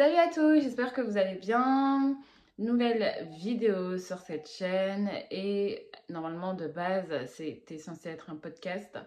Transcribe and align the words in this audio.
Salut 0.00 0.16
à 0.16 0.28
tous, 0.28 0.62
j'espère 0.62 0.94
que 0.94 1.02
vous 1.02 1.18
allez 1.18 1.34
bien. 1.34 2.16
Nouvelle 2.56 3.28
vidéo 3.32 3.98
sur 3.98 4.18
cette 4.20 4.48
chaîne 4.48 5.10
et 5.30 5.90
normalement 6.08 6.54
de 6.54 6.68
base 6.68 7.26
c'était 7.26 7.76
censé 7.76 8.08
être 8.08 8.30
un 8.30 8.36
podcast 8.36 8.98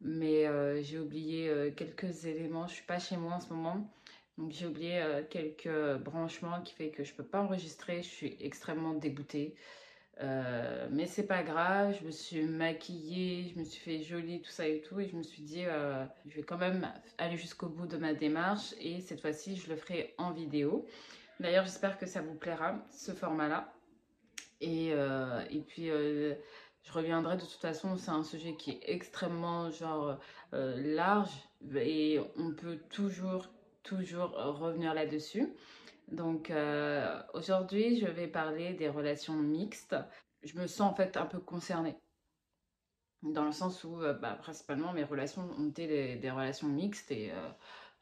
mais 0.00 0.48
euh, 0.48 0.82
j'ai 0.82 0.98
oublié 0.98 1.48
euh, 1.48 1.70
quelques 1.70 2.24
éléments, 2.24 2.66
je 2.66 2.74
suis 2.74 2.84
pas 2.84 2.98
chez 2.98 3.16
moi 3.16 3.34
en 3.34 3.40
ce 3.40 3.52
moment 3.52 3.88
donc 4.36 4.50
j'ai 4.50 4.66
oublié 4.66 5.00
euh, 5.00 5.22
quelques 5.22 6.02
branchements 6.02 6.62
qui 6.62 6.74
fait 6.74 6.90
que 6.90 7.04
je 7.04 7.14
peux 7.14 7.22
pas 7.22 7.40
enregistrer, 7.40 8.02
je 8.02 8.08
suis 8.08 8.36
extrêmement 8.40 8.94
dégoûtée. 8.94 9.54
Euh, 10.20 10.86
mais 10.90 11.06
c'est 11.06 11.26
pas 11.26 11.42
grave, 11.42 11.96
je 12.00 12.06
me 12.06 12.10
suis 12.12 12.42
maquillée, 12.42 13.50
je 13.52 13.58
me 13.58 13.64
suis 13.64 13.80
fait 13.80 14.00
jolie, 14.02 14.40
tout 14.40 14.50
ça 14.50 14.66
et 14.66 14.80
tout, 14.80 15.00
et 15.00 15.08
je 15.08 15.16
me 15.16 15.22
suis 15.22 15.42
dit, 15.42 15.64
euh, 15.64 16.04
je 16.26 16.36
vais 16.36 16.42
quand 16.42 16.56
même 16.56 16.88
aller 17.18 17.36
jusqu'au 17.36 17.68
bout 17.68 17.86
de 17.86 17.96
ma 17.96 18.14
démarche, 18.14 18.74
et 18.80 19.00
cette 19.00 19.20
fois-ci, 19.20 19.56
je 19.56 19.68
le 19.68 19.76
ferai 19.76 20.14
en 20.18 20.30
vidéo. 20.30 20.86
D'ailleurs, 21.40 21.64
j'espère 21.64 21.98
que 21.98 22.06
ça 22.06 22.22
vous 22.22 22.34
plaira, 22.34 22.78
ce 22.90 23.10
format-là. 23.10 23.72
Et, 24.60 24.90
euh, 24.92 25.42
et 25.50 25.60
puis, 25.60 25.88
je 25.88 26.92
reviendrai 26.92 27.36
de 27.36 27.42
toute 27.42 27.60
façon, 27.60 27.96
c'est 27.96 28.12
un 28.12 28.22
sujet 28.22 28.54
qui 28.54 28.70
est 28.70 28.82
extrêmement, 28.86 29.70
genre, 29.72 30.20
large, 30.52 31.32
et 31.74 32.20
on 32.36 32.52
peut 32.52 32.78
toujours, 32.90 33.48
toujours 33.82 34.30
revenir 34.30 34.94
là-dessus. 34.94 35.48
Donc 36.08 36.50
euh, 36.50 37.20
aujourd'hui, 37.32 37.98
je 37.98 38.06
vais 38.06 38.26
parler 38.26 38.74
des 38.74 38.88
relations 38.88 39.34
mixtes. 39.34 39.96
Je 40.42 40.58
me 40.58 40.66
sens 40.66 40.92
en 40.92 40.94
fait 40.94 41.16
un 41.16 41.26
peu 41.26 41.38
concernée. 41.38 41.96
Dans 43.22 43.44
le 43.44 43.52
sens 43.52 43.84
où, 43.84 44.00
euh, 44.02 44.12
bah, 44.12 44.34
principalement, 44.40 44.92
mes 44.92 45.04
relations 45.04 45.48
ont 45.58 45.70
été 45.70 46.16
des, 46.16 46.30
relations 46.30 46.68
mixtes 46.68 47.10
et 47.10 47.32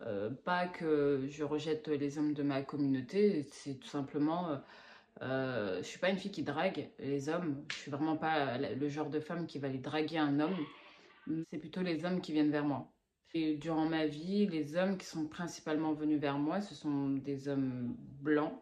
euh, 0.01 0.30
pas 0.30 0.66
que 0.66 1.27
je 1.29 1.45
rejette 1.45 1.87
les 1.88 2.19
hommes 2.19 2.34
de 2.34 2.43
ma 2.43 2.62
communauté, 2.62 3.46
c'est 3.52 3.79
tout 3.79 3.88
simplement, 3.88 4.60
je 5.21 5.80
suis 5.82 6.01
pas 6.01 6.10
une 6.10 6.16
fille 6.19 6.32
qui 6.32 6.43
drague 6.43 6.91
les 6.98 7.29
hommes, 7.29 7.65
je 7.71 7.76
suis 7.76 7.91
vraiment 7.91 8.16
pas 8.16 8.59
le 8.59 8.88
genre 8.88 9.10
de 9.10 9.21
femme 9.21 9.46
qui 9.46 9.60
va 9.60 9.69
aller 9.69 9.79
draguer 9.79 10.19
un 10.19 10.41
homme, 10.41 10.59
c'est 11.52 11.59
plutôt 11.59 11.82
les 11.82 12.04
hommes 12.04 12.21
qui 12.21 12.32
viennent 12.32 12.51
vers 12.51 12.65
moi. 12.65 12.91
Et 13.35 13.57
durant 13.57 13.85
ma 13.87 14.07
vie, 14.07 14.47
les 14.47 14.77
hommes 14.77 14.97
qui 14.97 15.05
sont 15.07 15.27
principalement 15.27 15.93
venus 15.93 16.19
vers 16.21 16.38
moi, 16.38 16.61
ce 16.63 16.75
sont 16.75 17.11
des 17.11 17.49
hommes 17.49 17.95
blancs. 17.99 18.59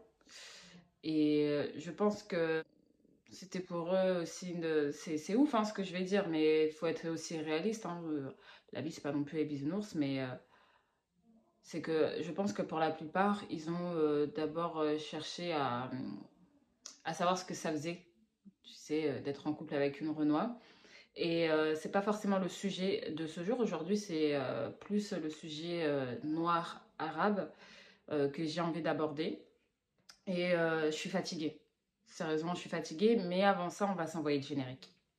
Et 1.02 1.46
euh, 1.48 1.66
je 1.76 1.90
pense 1.90 2.22
que 2.22 2.62
c'était 3.30 3.60
pour 3.60 3.94
eux 3.94 4.22
aussi 4.22 4.50
une... 4.52 4.92
C'est 4.92 5.36
ouf 5.36 5.54
hein, 5.54 5.64
ce 5.64 5.72
que 5.72 5.82
je 5.84 5.92
vais 5.92 6.04
dire, 6.04 6.28
mais 6.28 6.66
il 6.68 6.72
faut 6.72 6.86
être 6.86 7.08
aussi 7.08 7.38
réaliste. 7.38 7.86
hein. 7.86 8.02
Euh, 8.06 8.30
La 8.72 8.82
vie, 8.82 8.92
c'est 8.92 9.02
pas 9.02 9.12
non 9.12 9.24
plus 9.24 9.38
les 9.38 9.44
bisounours, 9.46 9.94
mais 9.94 10.22
euh, 10.22 10.28
c'est 11.62 11.80
que 11.82 12.14
je 12.20 12.32
pense 12.32 12.52
que 12.52 12.62
pour 12.62 12.78
la 12.78 12.90
plupart, 12.90 13.42
ils 13.50 13.70
ont 13.70 14.26
d'abord 14.34 14.84
cherché 14.98 15.52
à, 15.52 15.90
à 17.04 17.14
savoir 17.14 17.38
ce 17.38 17.44
que 17.44 17.54
ça 17.54 17.70
faisait, 17.72 18.06
tu 18.62 18.72
sais, 18.72 19.20
d'être 19.20 19.46
en 19.46 19.54
couple 19.54 19.74
avec 19.74 20.00
une 20.00 20.10
Renoir. 20.10 20.56
Et 21.22 21.50
euh, 21.50 21.76
c'est 21.76 21.92
pas 21.92 22.00
forcément 22.00 22.38
le 22.38 22.48
sujet 22.48 23.12
de 23.14 23.26
ce 23.26 23.44
jour. 23.44 23.60
Aujourd'hui, 23.60 23.98
c'est 23.98 24.34
euh, 24.34 24.70
plus 24.70 25.12
le 25.12 25.28
sujet 25.28 25.82
euh, 25.82 26.14
noir 26.24 26.80
arabe 26.98 27.50
euh, 28.10 28.30
que 28.30 28.42
j'ai 28.46 28.62
envie 28.62 28.80
d'aborder. 28.80 29.42
Et 30.26 30.52
je 30.52 30.90
suis 30.92 31.10
fatiguée. 31.10 31.60
Sérieusement, 32.06 32.54
je 32.54 32.60
suis 32.60 32.70
fatiguée. 32.70 33.20
Mais 33.28 33.44
avant 33.44 33.68
ça, 33.68 33.86
on 33.90 33.94
va 33.94 34.06
s'envoyer 34.06 34.38
le 34.38 34.44
générique. 34.44 34.94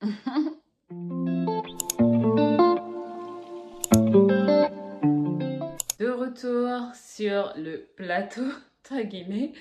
De 6.00 6.10
retour 6.10 6.94
sur 6.96 7.52
le 7.56 7.86
plateau, 7.94 8.42
entre 8.90 9.02
guillemets, 9.02 9.52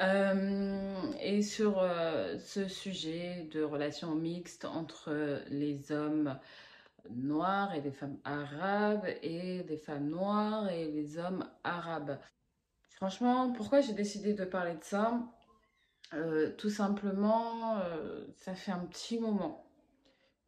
euh, 0.00 1.12
et 1.20 1.42
sur 1.42 1.78
euh, 1.78 2.36
ce 2.38 2.66
sujet 2.66 3.48
de 3.52 3.62
relations 3.62 4.14
mixtes 4.14 4.64
entre 4.64 5.42
les 5.48 5.92
hommes 5.92 6.38
noirs 7.10 7.74
et 7.74 7.80
les 7.80 7.92
femmes 7.92 8.18
arabes 8.24 9.06
et 9.22 9.62
des 9.62 9.76
femmes 9.76 10.08
noires 10.08 10.68
et 10.70 10.90
les 10.90 11.18
hommes 11.18 11.48
arabes. 11.62 12.18
Franchement, 12.90 13.52
pourquoi 13.52 13.80
j'ai 13.82 13.92
décidé 13.92 14.34
de 14.34 14.44
parler 14.44 14.74
de 14.74 14.82
ça? 14.84 15.20
Euh, 16.12 16.50
tout 16.56 16.70
simplement, 16.70 17.80
ça 18.36 18.54
fait 18.54 18.72
un 18.72 18.86
petit 18.86 19.18
moment 19.18 19.64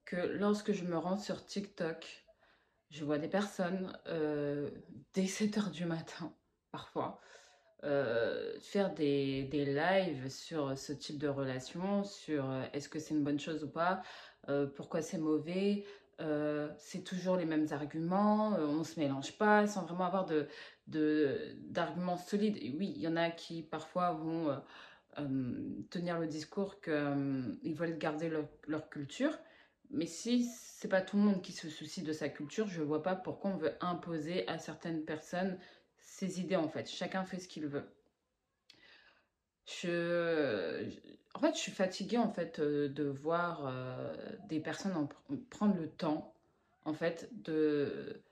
que 0.04 0.16
lorsque 0.16 0.72
je 0.72 0.84
me 0.84 0.96
rends 0.96 1.18
sur 1.18 1.44
TikTok, 1.44 2.26
je 2.90 3.04
vois 3.04 3.18
des 3.18 3.28
personnes 3.28 3.96
dès 5.14 5.26
7 5.26 5.58
heures 5.58 5.70
du 5.70 5.84
matin, 5.84 6.32
parfois, 6.70 7.20
euh, 7.86 8.58
faire 8.60 8.92
des, 8.94 9.44
des 9.44 9.64
lives 9.64 10.28
sur 10.28 10.76
ce 10.78 10.92
type 10.92 11.18
de 11.18 11.28
relation, 11.28 12.04
sur 12.04 12.50
euh, 12.50 12.64
est-ce 12.72 12.88
que 12.88 12.98
c'est 12.98 13.14
une 13.14 13.24
bonne 13.24 13.40
chose 13.40 13.64
ou 13.64 13.70
pas, 13.70 14.02
euh, 14.48 14.66
pourquoi 14.66 15.02
c'est 15.02 15.18
mauvais. 15.18 15.84
c'est 16.78 17.04
toujours 17.04 17.36
les 17.36 17.44
mêmes 17.46 17.66
arguments, 17.72 18.56
on 18.58 18.84
se 18.84 18.98
mélange 19.00 19.36
pas, 19.38 19.66
sans 19.66 19.84
vraiment 19.84 20.06
avoir 20.06 20.24
de, 20.26 20.48
de- 20.86 21.54
d'arguments 21.68 22.16
solides. 22.16 22.56
Oui, 22.78 22.92
il 22.96 23.02
y 23.02 23.08
en 23.08 23.16
a 23.16 23.30
qui 23.30 23.62
parfois 23.62 24.12
vont 24.12 24.50
tenir 25.90 26.18
le 26.18 26.26
discours 26.26 26.80
qu'ils 26.80 27.74
veulent 27.74 27.98
garder 27.98 28.28
leur, 28.28 28.48
leur 28.66 28.88
culture. 28.90 29.32
Mais 29.90 30.06
si 30.06 30.44
c'est 30.44 30.88
pas 30.88 31.00
tout 31.00 31.16
le 31.16 31.22
monde 31.22 31.42
qui 31.42 31.52
se 31.52 31.68
soucie 31.68 32.02
de 32.02 32.12
sa 32.12 32.28
culture, 32.28 32.66
je 32.66 32.82
vois 32.82 33.02
pas 33.02 33.14
pourquoi 33.14 33.50
on 33.52 33.56
veut 33.56 33.72
imposer 33.80 34.46
à 34.48 34.58
certaines 34.58 35.04
personnes 35.04 35.58
ses 36.16 36.40
idées 36.40 36.56
en 36.56 36.68
fait. 36.68 36.88
Chacun 36.88 37.24
fait 37.24 37.38
ce 37.38 37.46
qu'il 37.46 37.66
veut. 37.66 37.84
Je, 39.66 40.88
en 41.34 41.40
fait, 41.40 41.54
je 41.54 41.58
suis 41.60 41.72
fatiguée 41.72 42.16
en 42.18 42.30
fait 42.32 42.58
euh, 42.58 42.88
de 42.88 43.04
voir 43.04 43.66
euh, 43.66 44.14
des 44.48 44.60
personnes 44.60 44.96
en 44.96 45.04
pr- 45.04 45.44
prendre 45.50 45.76
le 45.76 45.90
temps 45.90 46.34
en 46.84 46.94
fait 46.94 47.28
de, 47.42 48.22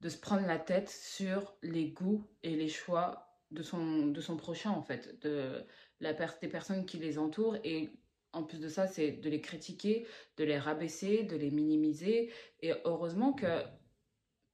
de 0.00 0.08
se 0.08 0.18
prendre 0.18 0.46
la 0.46 0.58
tête 0.58 0.88
sur 0.88 1.54
les 1.62 1.90
goûts 1.90 2.24
et 2.42 2.56
les 2.56 2.68
choix 2.68 3.28
de 3.52 3.62
son, 3.62 4.06
de 4.06 4.20
son 4.20 4.36
prochain 4.36 4.70
en 4.70 4.82
fait, 4.82 5.20
de 5.20 5.62
la 6.00 6.14
per- 6.14 6.38
des 6.40 6.48
personnes 6.48 6.86
qui 6.86 6.96
les 6.98 7.18
entourent 7.18 7.56
et 7.62 7.90
en 8.32 8.42
plus 8.42 8.58
de 8.58 8.68
ça, 8.68 8.86
c'est 8.88 9.12
de 9.12 9.28
les 9.28 9.42
critiquer, 9.42 10.06
de 10.38 10.44
les 10.44 10.58
rabaisser, 10.58 11.22
de 11.22 11.36
les 11.36 11.50
minimiser 11.50 12.32
et 12.60 12.72
heureusement 12.84 13.34
que 13.34 13.62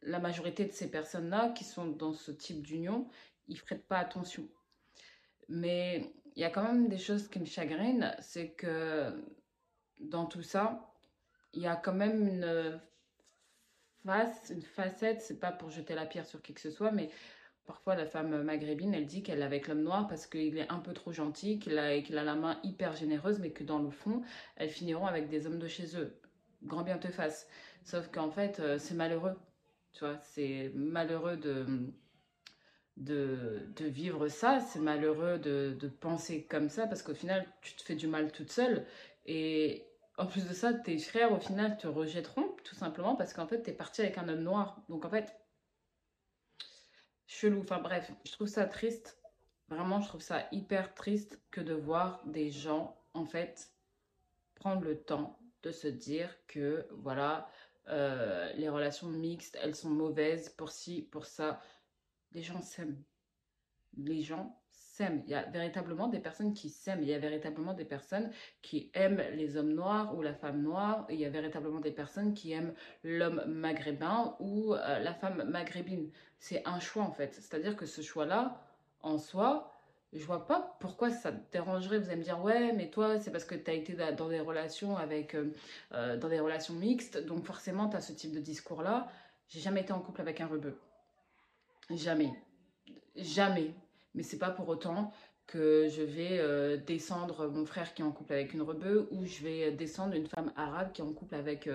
la 0.03 0.19
majorité 0.19 0.65
de 0.65 0.73
ces 0.73 0.91
personnes-là 0.91 1.51
qui 1.51 1.65
sont 1.65 1.87
dans 1.87 2.13
ce 2.13 2.31
type 2.31 2.63
d'union, 2.63 3.09
ils 3.49 3.57
ne 3.57 3.61
prêtent 3.61 3.87
pas 3.87 3.99
attention. 3.99 4.49
Mais 5.49 6.13
il 6.37 6.43
y 6.43 6.45
a 6.45 6.51
quand 6.51 6.63
même 6.63 6.89
des 6.89 6.99
choses 6.99 7.29
qui 7.29 7.41
me 7.41 7.47
chagrinent, 7.47 8.15
c'est 8.21 8.51
que 8.51 9.13
dans 9.99 10.27
tout 10.27 10.43
ça, 10.43 10.93
il 11.53 11.63
y 11.63 11.67
a 11.67 11.77
quand 11.77 11.95
même 11.95 12.27
une 12.27 12.81
face, 14.05 14.51
une 14.51 14.63
facette, 14.63 15.21
c'est 15.21 15.41
pas 15.41 15.53
pour 15.53 15.71
jeter 15.71 15.95
la 15.95 16.07
pierre 16.07 16.27
sur 16.27 16.41
qui 16.43 16.55
que 16.55 16.61
ce 16.61 16.71
soit, 16.71 16.93
mais 16.93 17.11
parfois 17.67 17.97
la 17.97 18.07
femme 18.07 18.43
maghrébine, 18.43 18.95
elle 18.95 19.07
dit 19.07 19.23
qu'elle 19.23 19.41
est 19.41 19.45
avec 19.45 19.69
l'homme 19.69 19.83
noir 19.83 20.07
parce 20.09 20.27
qu'il 20.27 20.57
est 20.59 20.71
un 20.71 20.79
peu 20.79 20.93
trop 20.93 21.13
gentil, 21.13 21.59
qu'il 21.59 21.79
a, 21.79 22.01
qu'il 22.01 22.17
a 22.19 22.25
la 22.25 22.35
main 22.35 22.59
hyper 22.63 22.95
généreuse, 22.95 23.39
mais 23.41 23.51
que 23.51 23.65
dans 23.65 23.79
le 23.79 23.91
fond, 23.91 24.23
elles 24.57 24.71
finiront 24.71 25.07
avec 25.07 25.29
des 25.29 25.47
hommes 25.47 25.59
de 25.59 25.69
chez 25.69 25.97
eux. 25.97 26.21
Grand 26.63 26.83
bien 26.83 26.99
te 26.99 27.09
fasse. 27.09 27.49
Sauf 27.85 28.09
qu'en 28.09 28.31
fait, 28.31 28.61
euh, 28.61 28.79
c'est 28.79 28.95
malheureux. 28.95 29.37
Tu 29.99 30.05
c'est 30.23 30.71
malheureux 30.77 31.37
de, 32.97 33.67
vivre 33.81 34.29
ça, 34.29 34.61
c'est 34.61 34.79
malheureux 34.79 35.39
de, 35.39 35.89
penser 36.01 36.45
comme 36.45 36.69
ça, 36.69 36.87
parce 36.87 37.03
qu'au 37.03 37.15
final, 37.15 37.45
tu 37.63 37.75
te 37.75 37.83
fais 37.83 37.97
du 37.97 38.07
mal 38.07 38.31
toute 38.31 38.53
seule. 38.53 38.87
Et 39.27 39.85
en 40.17 40.27
plus 40.27 40.47
de 40.47 40.55
ça, 40.55 40.73
tes 40.73 40.99
frères, 40.99 41.33
au 41.33 41.41
final, 41.41 41.79
te 41.79 41.89
rejetteront, 41.89 42.55
tout 42.63 42.77
simplement, 42.77 43.17
parce 43.17 43.33
qu'en 43.33 43.49
fait, 43.49 43.63
t'es 43.63 43.73
parti 43.73 44.03
avec 44.03 44.19
un 44.19 44.29
homme 44.29 44.43
noir. 44.43 44.81
Donc 44.89 45.05
en 45.05 45.11
fait, 45.11 45.35
chelou. 47.27 47.61
Enfin 47.61 47.81
bref, 47.81 48.13
je 48.25 48.33
trouve 48.33 48.49
ça 48.49 48.67
triste. 48.67 49.19
Vraiment, 49.69 50.01
je 50.01 50.09
trouve 50.09 50.23
ça 50.23 50.47
hyper 50.53 50.95
triste 50.95 51.41
que 51.51 51.61
de 51.61 51.75
voir 51.75 52.23
des 52.25 52.51
gens, 52.51 52.97
en 53.15 53.27
fait, 53.27 53.73
prendre 54.55 54.83
le 54.83 54.97
temps 54.97 55.41
de 55.63 55.73
se 55.73 55.89
dire 55.89 56.31
que, 56.47 56.87
voilà, 56.93 57.51
euh, 57.91 58.53
les 58.55 58.69
relations 58.69 59.09
mixtes, 59.09 59.59
elles 59.63 59.75
sont 59.75 59.91
mauvaises 59.91 60.49
pour 60.51 60.71
ci, 60.71 61.03
pour 61.03 61.27
ça. 61.27 61.61
Les 62.33 62.43
gens 62.43 62.61
s'aiment. 62.61 63.03
Les 63.97 64.23
gens 64.23 64.61
s'aiment. 64.71 65.23
Il 65.27 65.31
y 65.31 65.35
a 65.35 65.43
véritablement 65.45 66.09
des 66.09 66.19
personnes 66.19 66.55
qui 66.55 66.69
s'aiment. 66.69 67.03
Il 67.03 67.09
y 67.09 67.15
a 67.15 67.19
véritablement 67.19 67.73
des 67.73 67.85
personnes 67.85 68.31
qui 68.63 68.91
aiment 68.95 69.23
les 69.33 69.57
hommes 69.57 69.73
noirs 69.73 70.17
ou 70.17 70.23
la 70.23 70.35
femme 70.35 70.63
noire. 70.63 71.07
Il 71.09 71.17
y 71.17 71.25
a 71.25 71.31
véritablement 71.31 71.81
des 71.81 71.93
personnes 71.93 72.35
qui 72.35 72.53
aiment 72.53 72.75
l'homme 73.03 73.43
maghrébin 73.47 74.37
ou 74.41 74.75
euh, 74.75 74.99
la 74.99 75.15
femme 75.15 75.45
maghrébine. 75.49 76.11
C'est 76.39 76.67
un 76.67 76.81
choix 76.81 77.05
en 77.05 77.13
fait. 77.13 77.35
C'est-à-dire 77.35 77.77
que 77.77 77.87
ce 77.87 78.03
choix-là, 78.03 78.63
en 79.01 79.19
soi, 79.19 79.68
je 80.13 80.25
vois 80.25 80.47
pas 80.47 80.77
pourquoi 80.81 81.11
ça 81.11 81.33
te 81.33 81.53
dérangerait. 81.53 81.99
Vous 81.99 82.09
allez 82.09 82.17
me 82.19 82.25
dire, 82.25 82.41
ouais, 82.43 82.73
mais 82.73 82.91
toi, 82.91 83.19
c'est 83.19 83.31
parce 83.31 83.45
que 83.45 83.55
tu 83.55 83.71
as 83.71 83.75
été 83.75 83.95
da- 83.95 84.13
dans 84.13 84.29
des 84.29 84.41
relations 84.41 84.97
avec, 84.97 85.35
euh, 85.35 85.53
euh, 85.93 86.17
dans 86.17 86.29
des 86.29 86.41
relations 86.41 86.75
mixtes, 86.75 87.19
donc 87.27 87.45
forcément, 87.45 87.89
tu 87.89 87.97
as 87.97 88.01
ce 88.01 88.13
type 88.13 88.33
de 88.33 88.41
discours-là. 88.41 89.09
J'ai 89.49 89.61
jamais 89.61 89.83
été 89.83 89.93
en 89.93 90.01
couple 90.01 90.21
avec 90.21 90.41
un 90.41 90.47
rebeu. 90.47 90.77
Jamais. 91.91 92.33
Jamais. 93.17 93.75
Mais 94.15 94.23
c'est 94.23 94.39
pas 94.39 94.51
pour 94.51 94.69
autant 94.69 95.13
que 95.47 95.89
je 95.89 96.03
vais 96.03 96.39
euh, 96.41 96.77
descendre 96.77 97.49
mon 97.49 97.65
frère 97.65 97.95
qui 97.95 98.03
est 98.03 98.05
en 98.05 98.13
couple 98.13 98.35
avec 98.35 98.53
une 98.55 98.63
rebeu 98.63 99.09
ou 99.13 99.25
je 99.25 99.43
vais 99.43 99.73
descendre 99.73 100.15
une 100.15 100.27
femme 100.27 100.53
arabe 100.57 100.93
qui 100.93 101.01
est 101.01 101.05
en 101.05 101.13
couple 101.13 101.35
avec 101.35 101.69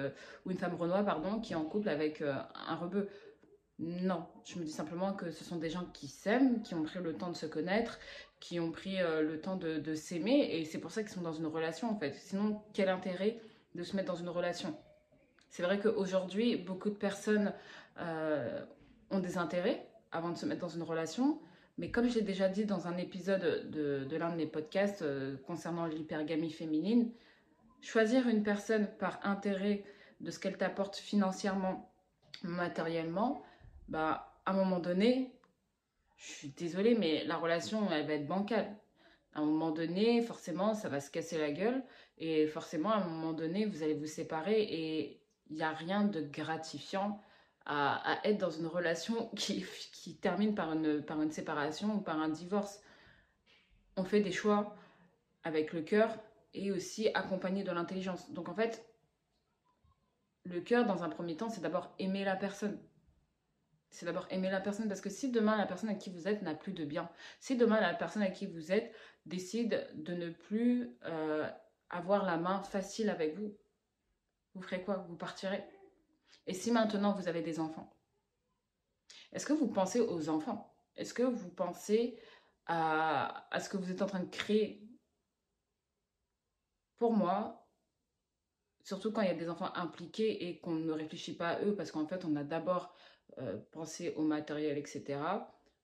ou 0.45 0.51
une 0.51 0.57
femme 0.57 0.75
renois 0.75 1.03
pardon 1.03 1.39
qui 1.39 1.53
est 1.53 1.56
en 1.56 1.65
couple 1.65 1.89
avec 1.89 2.21
un 2.21 2.75
rebeu. 2.75 3.09
Non, 3.79 4.27
je 4.45 4.59
me 4.59 4.63
dis 4.63 4.71
simplement 4.71 5.13
que 5.13 5.31
ce 5.31 5.43
sont 5.43 5.57
des 5.57 5.69
gens 5.69 5.85
qui 5.93 6.07
s'aiment, 6.07 6.61
qui 6.61 6.75
ont 6.75 6.83
pris 6.83 6.99
le 6.99 7.15
temps 7.15 7.29
de 7.29 7.35
se 7.35 7.45
connaître, 7.45 7.99
qui 8.39 8.59
ont 8.59 8.71
pris 8.71 8.97
le 8.99 9.41
temps 9.41 9.55
de, 9.55 9.95
s'aimer 9.95 10.47
et 10.51 10.65
c'est 10.65 10.77
pour 10.77 10.91
ça 10.91 11.01
qu'ils 11.01 11.11
sont 11.11 11.21
dans 11.21 11.33
une 11.33 11.47
relation 11.47 11.89
en 11.89 11.97
fait. 11.97 12.13
Sinon, 12.13 12.61
quel 12.73 12.89
intérêt 12.89 13.39
de 13.73 13.83
se 13.83 13.95
mettre 13.95 14.09
dans 14.09 14.19
une 14.19 14.29
relation? 14.29 14.77
C'est 15.49 15.63
vrai 15.63 15.79
qu'aujourd'hui, 15.79 16.55
beaucoup 16.55 16.91
de 16.91 16.95
personnes 16.95 17.53
ont 17.97 19.19
des 19.19 19.37
intérêts 19.37 19.87
avant 20.13 20.29
de 20.29 20.37
se 20.37 20.45
mettre 20.45 20.61
dans 20.61 20.69
une 20.69 20.83
relation. 20.83 21.41
Mais 21.77 21.89
comme 21.89 22.07
j'ai 22.07 22.21
déjà 22.21 22.47
dit 22.49 22.65
dans 22.65 22.87
un 22.87 22.97
épisode 22.97 23.69
de, 23.69 24.15
l'un 24.15 24.29
de 24.29 24.35
mes 24.35 24.45
podcasts 24.45 25.01
euh, 25.01 25.37
concernant 25.47 25.87
l'hypergamie 25.87 26.51
féminine, 26.51 27.11
choisir 27.81 28.27
une 28.27 28.43
personne 28.43 28.87
par 28.99 29.19
intérêt 29.23 29.83
de 30.21 30.29
ce 30.29 30.39
qu'elle 30.39 30.57
t'apporte 30.57 30.95
financièrement, 30.95 31.91
matériellement, 32.43 33.41
bah, 33.93 34.33
à 34.47 34.51
un 34.51 34.55
moment 34.55 34.79
donné, 34.79 35.31
je 36.17 36.31
suis 36.31 36.49
désolée, 36.49 36.95
mais 36.95 37.23
la 37.25 37.37
relation, 37.37 37.91
elle 37.91 38.07
va 38.07 38.13
être 38.13 38.25
bancale. 38.25 38.75
À 39.35 39.39
un 39.39 39.45
moment 39.45 39.69
donné, 39.69 40.23
forcément, 40.23 40.73
ça 40.73 40.89
va 40.89 40.99
se 40.99 41.11
casser 41.11 41.37
la 41.37 41.51
gueule. 41.51 41.83
Et 42.17 42.47
forcément, 42.47 42.89
à 42.89 42.95
un 42.95 43.07
moment 43.07 43.33
donné, 43.33 43.67
vous 43.67 43.83
allez 43.83 43.93
vous 43.93 44.07
séparer 44.07 44.63
et 44.63 45.21
il 45.47 45.57
n'y 45.57 45.61
a 45.61 45.69
rien 45.69 46.05
de 46.05 46.21
gratifiant 46.21 47.21
à, 47.67 48.19
être 48.23 48.39
dans 48.39 48.49
une 48.49 48.65
relation 48.65 49.27
qui, 49.35 49.63
qui, 49.91 50.15
termine 50.15 50.55
par 50.55 50.73
une, 50.73 51.03
par 51.03 51.21
une 51.21 51.31
séparation 51.31 51.93
ou 51.93 52.01
par 52.01 52.19
un 52.19 52.29
divorce. 52.29 52.81
On 53.95 54.03
fait 54.03 54.21
des 54.21 54.31
choix 54.31 54.75
avec 55.43 55.71
le 55.71 55.83
cœur 55.83 56.17
et 56.55 56.71
aussi 56.71 57.09
accompagné 57.13 57.63
de 57.63 57.71
l'intelligence. 57.71 58.31
Donc 58.31 58.49
en 58.49 58.55
fait, 58.55 58.83
le 60.45 60.61
cœur, 60.61 60.87
dans 60.87 61.03
un 61.03 61.09
premier 61.09 61.37
temps, 61.37 61.49
c'est 61.49 61.61
d'abord 61.61 61.93
aimer 61.99 62.23
la 62.25 62.35
personne. 62.35 62.79
C'est 63.93 64.07
d'abord 64.07 64.25
aimer 64.31 64.49
la 64.49 64.59
personne 64.59 64.87
parce 64.87 65.01
que 65.01 65.09
si 65.11 65.31
demain 65.31 65.55
la 65.55 65.67
personne 65.67 65.89
à 65.89 65.93
qui 65.93 66.09
vous 66.09 66.27
êtes 66.27 66.41
n'a 66.41 66.55
plus 66.55 66.73
de 66.73 66.83
bien, 66.83 67.09
si 67.39 67.55
demain 67.55 67.79
la 67.79 67.93
personne 67.93 68.23
à 68.23 68.31
qui 68.31 68.47
vous 68.47 68.71
êtes 68.71 68.91
décide 69.27 69.87
de 69.93 70.15
ne 70.15 70.31
plus 70.31 70.97
euh, 71.05 71.47
avoir 71.91 72.25
la 72.25 72.37
main 72.37 72.63
facile 72.63 73.11
avec 73.11 73.37
vous, 73.37 73.55
vous 74.55 74.61
ferez 74.63 74.83
quoi? 74.83 75.05
Vous 75.07 75.15
partirez? 75.15 75.63
Et 76.47 76.55
si 76.55 76.71
maintenant 76.71 77.13
vous 77.13 77.27
avez 77.27 77.43
des 77.43 77.59
enfants, 77.59 77.95
est-ce 79.31 79.45
que 79.45 79.53
vous 79.53 79.67
pensez 79.67 80.01
aux 80.01 80.27
enfants? 80.27 80.75
Est-ce 80.95 81.13
que 81.13 81.23
vous 81.23 81.49
pensez 81.49 82.19
à, 82.65 83.47
ce 83.59 83.69
que 83.69 83.77
vous 83.77 83.91
êtes 83.91 84.01
en 84.01 84.07
train 84.07 84.21
de 84.21 84.29
créer? 84.29 84.87
Pour 86.97 87.13
moi, 87.13 87.67
surtout 88.83 89.11
quand 89.11 89.21
il 89.21 89.27
y 89.27 89.31
a 89.31 89.35
des 89.35 89.49
enfants 89.49 89.71
impliqués 89.75 90.47
et 90.47 90.59
qu'on 90.59 90.73
ne 90.73 90.91
réfléchit 90.91 91.35
pas 91.35 91.49
à 91.49 91.61
eux, 91.63 91.75
parce 91.75 91.91
qu'en 91.91 92.07
fait, 92.07 92.25
on 92.25 92.35
a 92.35 92.43
d'abord 92.43 92.95
euh, 93.39 93.57
pensé 93.71 94.13
au 94.15 94.24
matériel, 94.24 94.77
etc., 94.77 95.19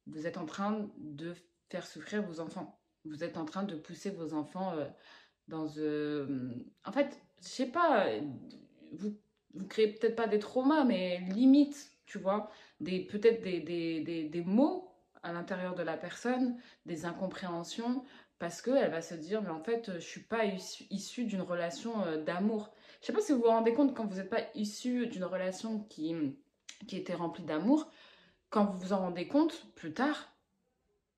vous 0.08 0.26
êtes 0.26 0.38
en 0.38 0.46
train 0.46 0.90
de 0.98 1.34
faire 1.70 1.86
souffrir 1.86 2.24
vos 2.24 2.40
enfants. 2.40 2.80
Vous 3.06 3.24
êtes 3.24 3.38
en 3.38 3.46
train 3.46 3.64
de 3.64 3.76
pousser 3.76 4.10
vos 4.10 4.34
enfants 4.34 4.74
euh, 4.76 4.86
dans... 5.48 5.68
Euh, 5.78 6.52
en 6.86 6.92
fait, 6.92 7.20
je 7.42 7.48
sais 7.48 7.68
pas, 7.72 8.08
vous 8.92 9.16
vous 9.54 9.66
créez 9.66 9.88
peut-être 9.88 10.16
pas 10.16 10.28
des 10.28 10.40
traumas, 10.40 10.84
mais 10.84 11.20
limite, 11.30 11.92
tu 12.06 12.20
vois, 12.20 12.50
des, 12.80 13.06
peut-être 13.06 13.42
des, 13.42 13.60
des, 13.60 14.30
des, 14.30 14.42
mots 14.44 14.92
à 15.24 15.34
l'intérieur 15.34 15.76
de 15.76 15.84
la 15.84 15.98
personne, 15.98 16.58
des 16.86 17.06
incompréhensions, 17.06 18.04
parce 18.38 18.62
qu'elle 18.62 18.92
va 18.92 19.02
se 19.02 19.16
dire, 19.16 19.42
mais 19.42 19.50
en 19.50 19.64
fait, 19.64 19.92
je 19.96 20.00
suis 20.00 20.22
pas 20.22 20.46
issue 20.90 21.26
d'une 21.26 21.42
relation 21.42 22.04
euh, 22.06 22.24
d'amour. 22.24 22.74
Je 23.02 23.08
sais 23.08 23.14
pas 23.14 23.22
si 23.22 23.32
vous 23.32 23.40
vous 23.40 23.48
rendez 23.48 23.74
compte, 23.74 23.96
quand 23.96 24.06
vous 24.06 24.18
n'êtes 24.18 24.30
pas 24.30 24.44
issu 24.56 25.08
d'une 25.08 25.26
relation 25.26 25.80
qui, 25.90 26.16
qui 26.88 26.98
était 26.98 27.16
remplie 27.16 27.44
d'amour, 27.44 27.92
quand 28.50 28.66
vous 28.66 28.80
vous 28.80 28.94
en 28.94 29.00
rendez 29.00 29.28
compte 29.28 29.68
plus 29.76 29.94
tard, 29.94 30.34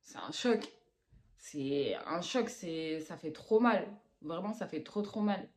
c'est 0.02 0.18
un 0.18 0.32
choc. 0.32 0.72
C'est 1.38 1.96
un 2.06 2.22
choc, 2.22 2.50
ça 2.50 3.18
fait 3.18 3.32
trop 3.32 3.60
mal. 3.60 3.88
Vraiment, 4.22 4.54
ça 4.54 4.68
fait 4.68 4.84
trop 4.84 5.02
trop 5.02 5.22
mal. 5.22 5.48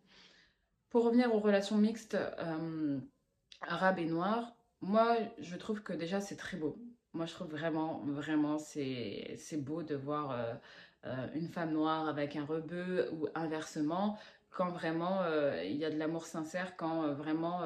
Pour 0.90 1.04
revenir 1.04 1.34
aux 1.34 1.40
relations 1.40 1.76
mixtes 1.76 2.14
euh, 2.14 2.98
arabes 3.60 3.98
et 3.98 4.06
noires, 4.06 4.54
moi, 4.80 5.16
je 5.38 5.56
trouve 5.56 5.82
que 5.82 5.92
déjà, 5.92 6.20
c'est 6.20 6.36
très 6.36 6.56
beau. 6.56 6.78
Moi, 7.12 7.26
je 7.26 7.34
trouve 7.34 7.48
vraiment, 7.48 8.02
vraiment, 8.06 8.58
c'est 8.58 9.36
beau 9.56 9.82
de 9.82 9.94
voir 9.94 10.30
euh, 10.30 10.54
euh, 11.06 11.26
une 11.34 11.48
femme 11.48 11.72
noire 11.72 12.08
avec 12.08 12.36
un 12.36 12.44
rebeu 12.44 13.10
ou 13.12 13.26
inversement, 13.34 14.18
quand 14.50 14.70
vraiment 14.70 15.20
il 15.64 15.76
y 15.76 15.84
a 15.84 15.90
de 15.90 15.96
l'amour 15.96 16.26
sincère, 16.26 16.76
quand 16.76 17.12
vraiment 17.12 17.62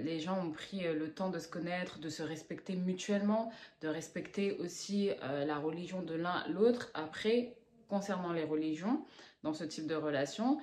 les 0.00 0.20
gens 0.20 0.38
ont 0.46 0.50
pris 0.50 0.82
le 0.82 1.12
temps 1.12 1.30
de 1.30 1.38
se 1.38 1.48
connaître, 1.48 1.98
de 1.98 2.08
se 2.08 2.22
respecter 2.22 2.76
mutuellement, 2.76 3.50
de 3.80 3.88
respecter 3.88 4.52
aussi 4.58 5.10
la 5.22 5.58
religion 5.58 6.02
de 6.02 6.14
l'un 6.14 6.46
l'autre. 6.48 6.90
Après, 6.92 7.56
concernant 7.88 8.32
les 8.32 8.44
religions, 8.44 9.04
dans 9.42 9.54
ce 9.54 9.64
type 9.64 9.86
de 9.86 9.94
relation, 9.94 10.60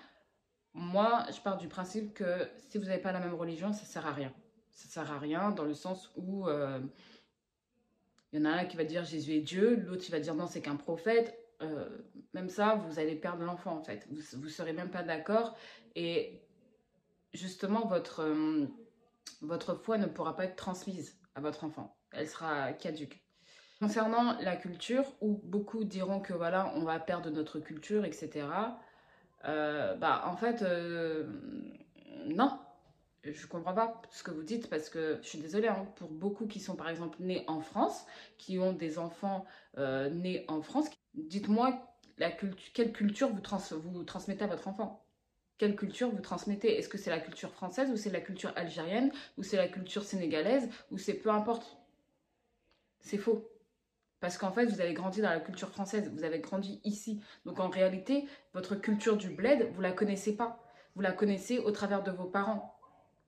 moi, 0.73 1.25
je 1.31 1.39
pars 1.39 1.57
du 1.57 1.67
principe 1.67 2.13
que 2.13 2.47
si 2.69 2.77
vous 2.77 2.85
n'avez 2.85 3.01
pas 3.01 3.11
la 3.11 3.19
même 3.19 3.35
religion, 3.35 3.73
ça 3.73 3.85
sert 3.85 4.05
à 4.07 4.11
rien. 4.11 4.33
Ça 4.71 4.89
sert 4.89 5.11
à 5.11 5.19
rien 5.19 5.51
dans 5.51 5.65
le 5.65 5.75
sens 5.75 6.11
où 6.15 6.47
euh, 6.47 6.79
il 8.31 8.39
y 8.39 8.41
en 8.41 8.45
a 8.45 8.53
un 8.53 8.65
qui 8.65 8.75
va 8.75 8.83
dire 8.83 9.03
Jésus 9.03 9.33
est 9.33 9.41
Dieu, 9.41 9.75
l'autre 9.75 10.03
qui 10.03 10.11
va 10.11 10.19
dire 10.19 10.33
non, 10.33 10.47
c'est 10.47 10.61
qu'un 10.61 10.75
prophète. 10.75 11.37
Euh, 11.61 11.87
même 12.33 12.49
ça, 12.49 12.75
vous 12.75 12.99
allez 12.99 13.15
perdre 13.15 13.43
l'enfant 13.43 13.77
en 13.77 13.83
fait. 13.83 14.07
Vous 14.09 14.43
ne 14.43 14.49
serez 14.49 14.73
même 14.73 14.89
pas 14.89 15.03
d'accord. 15.03 15.55
Et 15.95 16.41
justement, 17.33 17.85
votre, 17.85 18.21
euh, 18.21 18.65
votre 19.41 19.75
foi 19.75 19.97
ne 19.97 20.05
pourra 20.05 20.35
pas 20.35 20.45
être 20.45 20.55
transmise 20.55 21.17
à 21.35 21.41
votre 21.41 21.63
enfant. 21.63 21.95
Elle 22.11 22.27
sera 22.27 22.73
caduque. 22.73 23.23
Concernant 23.79 24.39
la 24.39 24.55
culture, 24.55 25.03
où 25.19 25.41
beaucoup 25.43 25.83
diront 25.83 26.21
que 26.21 26.33
voilà, 26.33 26.71
on 26.75 26.83
va 26.83 26.99
perdre 26.99 27.29
notre 27.29 27.59
culture, 27.59 28.05
etc. 28.05 28.47
Euh, 29.45 29.95
bah 29.95 30.23
en 30.25 30.37
fait, 30.37 30.61
euh, 30.61 31.25
non, 32.27 32.57
je 33.23 33.47
comprends 33.47 33.73
pas 33.73 34.01
ce 34.11 34.23
que 34.23 34.31
vous 34.31 34.43
dites 34.43 34.69
parce 34.69 34.89
que 34.89 35.19
je 35.21 35.27
suis 35.27 35.39
désolée 35.39 35.67
hein, 35.67 35.85
pour 35.95 36.09
beaucoup 36.09 36.47
qui 36.47 36.59
sont 36.59 36.75
par 36.75 36.89
exemple 36.89 37.17
nés 37.19 37.43
en 37.47 37.59
France, 37.59 38.05
qui 38.37 38.59
ont 38.59 38.73
des 38.73 38.99
enfants 38.99 39.45
euh, 39.77 40.09
nés 40.09 40.45
en 40.47 40.61
France. 40.61 40.89
Dites-moi 41.13 41.89
quelle 42.73 42.93
culture 42.93 43.29
vous, 43.29 43.41
vous 43.81 44.03
transmettez 44.03 44.43
à 44.43 44.47
votre 44.47 44.67
enfant. 44.67 45.02
Culture 45.71 46.09
vous 46.09 46.21
transmettez 46.21 46.77
Est-ce 46.77 46.89
que 46.89 46.97
c'est 46.97 47.09
la 47.09 47.19
culture 47.19 47.51
française 47.51 47.89
ou 47.91 47.97
c'est 47.97 48.09
la 48.09 48.21
culture 48.21 48.51
algérienne 48.55 49.11
ou 49.37 49.43
c'est 49.43 49.57
la 49.57 49.67
culture 49.67 50.03
sénégalaise 50.03 50.69
ou 50.91 50.97
c'est 50.97 51.13
peu 51.13 51.29
importe 51.29 51.77
C'est 52.99 53.17
faux. 53.17 53.49
Parce 54.19 54.37
qu'en 54.37 54.51
fait, 54.51 54.65
vous 54.65 54.79
avez 54.79 54.93
grandi 54.93 55.21
dans 55.21 55.29
la 55.29 55.39
culture 55.39 55.69
française, 55.69 56.09
vous 56.13 56.23
avez 56.23 56.39
grandi 56.39 56.79
ici. 56.85 57.21
Donc 57.45 57.59
en 57.59 57.69
réalité, 57.69 58.25
votre 58.53 58.75
culture 58.75 59.17
du 59.17 59.29
bled, 59.29 59.69
vous 59.73 59.81
la 59.81 59.91
connaissez 59.91 60.35
pas. 60.35 60.63
Vous 60.95 61.01
la 61.01 61.11
connaissez 61.11 61.59
au 61.59 61.71
travers 61.71 62.03
de 62.03 62.11
vos 62.11 62.25
parents. 62.25 62.77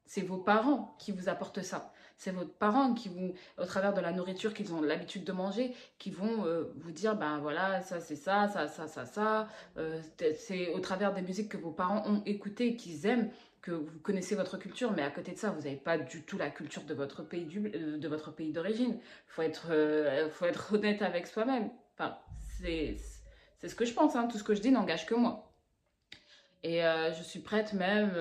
C'est 0.06 0.22
vos 0.22 0.38
parents 0.38 0.96
qui 1.00 1.12
vous 1.12 1.30
apportent 1.30 1.64
ça. 1.64 1.92
C'est 2.18 2.32
vos 2.32 2.46
parents 2.46 2.94
qui 2.94 3.10
vous, 3.10 3.34
au 3.58 3.66
travers 3.66 3.94
de 3.94 4.02
la 4.02 4.12
nourriture 4.12 4.54
qu'ils 4.54 4.74
ont 4.74 4.82
l'habitude 4.82 5.24
de 5.24 5.32
manger, 5.32 5.74
qui 6.00 6.12
vont 6.12 6.46
euh, 6.46 6.72
vous 6.78 6.92
dire, 6.92 7.16
ben 7.16 7.40
voilà, 7.40 7.82
ça 7.82 8.00
c'est 8.00 8.16
ça, 8.16 8.48
ça, 8.48 8.68
ça, 8.68 8.88
ça, 8.88 9.06
ça. 9.06 9.48
Euh, 9.78 10.00
c'est 10.38 10.72
au 10.74 10.80
travers 10.80 11.14
des 11.14 11.22
musiques 11.22 11.50
que 11.50 11.58
vos 11.58 11.72
parents 11.72 12.04
ont 12.08 12.22
écoutées, 12.26 12.76
qu'ils 12.76 13.06
aiment, 13.06 13.30
que 13.66 13.72
vous 13.72 14.00
connaissez 14.00 14.36
votre 14.36 14.58
culture, 14.58 14.92
mais 14.92 15.02
à 15.02 15.10
côté 15.10 15.32
de 15.32 15.38
ça, 15.38 15.50
vous 15.50 15.64
n'avez 15.64 15.76
pas 15.76 15.98
du 15.98 16.22
tout 16.22 16.38
la 16.38 16.52
culture 16.52 16.84
de 16.84 16.94
votre 16.94 17.24
pays 17.24 17.48
euh, 17.58 17.98
de 17.98 18.52
d'origine. 18.52 19.00
Faut 19.28 19.42
euh, 19.70 20.30
faut 20.30 20.46
être 20.46 20.74
honnête 20.76 21.02
avec 21.02 21.26
soi-même. 21.26 21.72
Enfin, 21.98 22.18
c'est 22.60 22.98
ce 23.68 23.74
que 23.74 23.86
je 23.86 23.94
pense. 23.94 24.16
Hein. 24.16 24.28
Tout 24.32 24.38
ce 24.38 24.44
que 24.44 24.54
je 24.54 24.62
dis 24.62 24.72
n'engage 24.72 25.08
que 25.08 25.16
moi. 25.16 25.52
Et 26.66 26.84
euh, 26.84 27.14
je 27.14 27.22
suis 27.22 27.40
prête 27.40 27.74
même, 27.74 28.12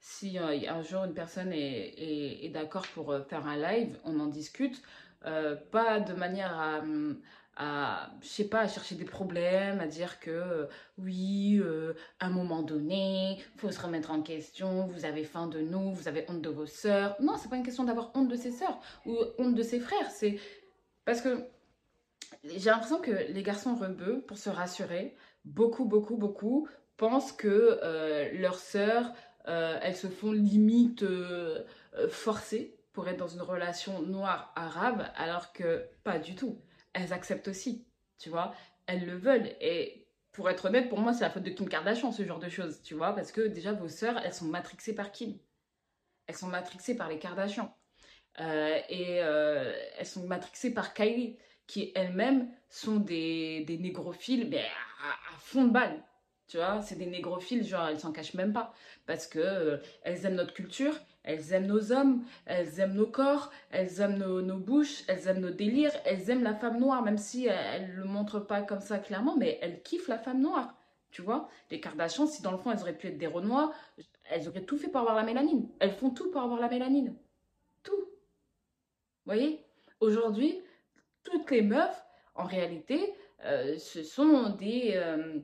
si 0.00 0.36
un 0.38 0.82
jour 0.82 1.04
une 1.04 1.14
personne 1.14 1.52
est, 1.52 2.44
est 2.44 2.50
d'accord 2.50 2.86
pour 2.94 3.14
faire 3.28 3.46
un 3.46 3.56
live, 3.56 3.98
on 4.04 4.20
en 4.20 4.26
discute. 4.26 4.82
pas 5.22 6.00
de 6.00 6.12
manière 6.12 6.82
à, 7.56 8.10
je 8.22 8.28
sais 8.28 8.48
pas, 8.48 8.60
à 8.60 8.68
chercher 8.68 8.94
des 8.94 9.04
problèmes, 9.04 9.80
à 9.80 9.86
dire 9.86 10.18
que 10.18 10.30
euh, 10.30 10.66
oui, 10.96 11.60
euh, 11.62 11.92
à 12.18 12.26
un 12.26 12.30
moment 12.30 12.62
donné, 12.62 13.38
faut 13.56 13.70
se 13.70 13.80
remettre 13.80 14.10
en 14.10 14.22
question, 14.22 14.86
vous 14.86 15.04
avez 15.04 15.24
faim 15.24 15.46
de 15.46 15.60
nous, 15.60 15.92
vous 15.92 16.08
avez 16.08 16.24
honte 16.28 16.40
de 16.40 16.48
vos 16.48 16.64
sœurs. 16.64 17.16
Non, 17.20 17.36
c'est 17.36 17.50
pas 17.50 17.56
une 17.56 17.62
question 17.62 17.84
d'avoir 17.84 18.12
honte 18.14 18.28
de 18.28 18.36
ses 18.36 18.50
sœurs 18.50 18.80
ou 19.04 19.14
honte 19.38 19.54
de 19.54 19.62
ses 19.62 19.78
frères, 19.78 20.10
c'est 20.10 20.38
parce 21.04 21.20
que 21.20 21.44
j'ai 22.44 22.70
l'impression 22.70 22.98
que 22.98 23.10
les 23.10 23.42
garçons 23.42 23.74
rebeux, 23.74 24.22
pour 24.26 24.38
se 24.38 24.48
rassurer, 24.48 25.14
beaucoup, 25.44 25.84
beaucoup, 25.84 26.16
beaucoup 26.16 26.66
pensent 27.00 27.32
que 27.32 27.80
euh, 27.82 28.30
leurs 28.34 28.58
sœurs, 28.58 29.12
elles 29.46 29.96
se 29.96 30.06
font 30.06 30.30
limite 30.30 31.04
forcer 32.08 32.76
pour 32.92 33.08
être 33.08 33.16
dans 33.16 33.26
une 33.26 33.42
relation 33.42 34.00
noire 34.02 34.52
arabe, 34.54 35.08
alors 35.16 35.52
que 35.52 35.86
pas 36.04 36.20
du 36.20 36.36
tout 36.36 36.60
elles 36.92 37.12
acceptent 37.12 37.48
aussi. 37.48 37.86
tu 38.18 38.30
vois. 38.30 38.54
Elles 38.86 39.06
le 39.06 39.16
veulent. 39.16 39.50
Et 39.60 40.06
pour 40.32 40.50
être 40.50 40.66
honnête, 40.66 40.88
pour 40.88 40.98
moi, 40.98 41.12
c'est 41.12 41.22
la 41.22 41.30
faute 41.30 41.42
de 41.42 41.50
Kim 41.50 41.68
Kardashian, 41.68 42.12
ce 42.12 42.24
genre 42.24 42.38
de 42.38 42.48
choses, 42.48 42.82
tu 42.82 42.94
vois. 42.94 43.14
Parce 43.14 43.32
que 43.32 43.42
déjà, 43.42 43.72
vos 43.72 43.88
sœurs, 43.88 44.18
elles 44.24 44.34
sont 44.34 44.46
matrixées 44.46 44.94
par 44.94 45.12
Kim. 45.12 45.38
Elles 46.26 46.36
sont 46.36 46.48
matrixées 46.48 46.96
par 46.96 47.08
les 47.08 47.18
Kardashians. 47.18 47.74
Euh, 48.40 48.78
et 48.88 49.22
euh, 49.22 49.72
elles 49.98 50.06
sont 50.06 50.26
matrixées 50.26 50.72
par 50.72 50.94
Kylie, 50.94 51.36
qui 51.66 51.92
elles-mêmes 51.94 52.48
sont 52.68 52.96
des, 52.96 53.64
négrophiles, 53.80 54.48
mais 54.48 54.60
à, 54.62 55.38
fond 55.38 55.64
de 55.64 55.72
balle. 55.72 56.02
Tu 56.50 56.56
vois, 56.56 56.82
c'est 56.82 56.96
des 56.96 57.06
négrophiles, 57.06 57.64
genre 57.64 57.86
elles 57.86 58.00
s'en 58.00 58.10
cachent 58.10 58.34
même 58.34 58.52
pas. 58.52 58.74
Parce 59.06 59.28
que 59.28 59.38
euh, 59.38 59.76
elles 60.02 60.26
aiment 60.26 60.34
notre 60.34 60.52
culture, 60.52 60.98
elles 61.22 61.52
aiment 61.52 61.68
nos 61.68 61.92
hommes, 61.92 62.24
elles 62.44 62.80
aiment 62.80 62.94
nos 62.94 63.06
corps, 63.06 63.52
elles 63.70 64.00
aiment 64.00 64.18
nos, 64.18 64.42
nos, 64.42 64.58
bouches, 64.58 65.04
elles 65.06 65.28
aiment 65.28 65.38
nos 65.38 65.50
délires, 65.50 65.92
elles 66.04 66.28
aiment 66.28 66.42
la 66.42 66.56
femme 66.56 66.80
noire, 66.80 67.04
même 67.04 67.18
si 67.18 67.46
elles 67.46 67.90
ne 67.92 67.98
le 67.98 68.04
montrent 68.04 68.40
pas 68.40 68.62
comme 68.62 68.80
ça 68.80 68.98
clairement, 68.98 69.36
mais 69.36 69.60
elles 69.62 69.80
kiffent 69.82 70.08
la 70.08 70.18
femme 70.18 70.40
noire. 70.40 70.74
Tu 71.12 71.22
vois, 71.22 71.48
les 71.70 71.78
Kardashians, 71.78 72.26
si 72.26 72.42
dans 72.42 72.50
le 72.50 72.58
fond 72.58 72.72
elles 72.72 72.80
auraient 72.80 72.98
pu 72.98 73.06
être 73.06 73.18
des 73.18 73.28
Renois, 73.28 73.72
elles 74.28 74.48
auraient 74.48 74.64
tout 74.64 74.76
fait 74.76 74.88
pour 74.88 75.02
avoir 75.02 75.14
la 75.14 75.22
mélanine. 75.22 75.68
Elles 75.78 75.92
font 75.92 76.10
tout 76.10 76.32
pour 76.32 76.42
avoir 76.42 76.58
la 76.58 76.68
mélanine. 76.68 77.14
Tout 77.84 78.08
voyez? 79.24 79.64
Aujourd'hui, 80.00 80.60
toutes 81.22 81.48
les 81.52 81.62
meufs, 81.62 82.04
en 82.34 82.44
réalité, 82.44 83.14
euh, 83.44 83.78
ce 83.78 84.02
sont 84.02 84.50
des, 84.50 84.94
euh, 84.96 85.38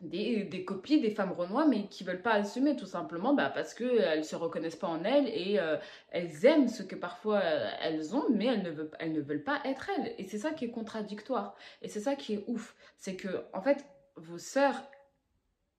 des, 0.00 0.44
des, 0.44 0.64
copies 0.64 1.00
des 1.00 1.10
femmes 1.10 1.32
renois, 1.32 1.66
mais 1.66 1.86
qui 1.86 2.04
veulent 2.04 2.22
pas 2.22 2.34
assumer 2.34 2.76
tout 2.76 2.86
simplement 2.86 3.34
bah, 3.34 3.50
parce 3.54 3.74
qu'elles 3.74 4.18
ne 4.18 4.24
se 4.24 4.36
reconnaissent 4.36 4.76
pas 4.76 4.88
en 4.88 5.04
elles 5.04 5.28
et 5.28 5.58
euh, 5.58 5.76
elles 6.10 6.44
aiment 6.44 6.68
ce 6.68 6.82
que 6.82 6.96
parfois 6.96 7.40
elles 7.42 8.14
ont, 8.14 8.26
mais 8.30 8.46
elles 8.46 8.62
ne, 8.62 8.70
veulent, 8.70 8.90
elles 8.98 9.12
ne 9.12 9.20
veulent 9.20 9.44
pas 9.44 9.60
être 9.64 9.90
elles. 9.96 10.14
Et 10.18 10.24
c'est 10.24 10.38
ça 10.38 10.50
qui 10.50 10.66
est 10.66 10.70
contradictoire. 10.70 11.56
Et 11.82 11.88
c'est 11.88 12.00
ça 12.00 12.16
qui 12.16 12.34
est 12.34 12.44
ouf. 12.46 12.74
C'est 12.98 13.16
que, 13.16 13.44
en 13.52 13.62
fait, 13.62 13.84
vos 14.16 14.38
sœurs, 14.38 14.82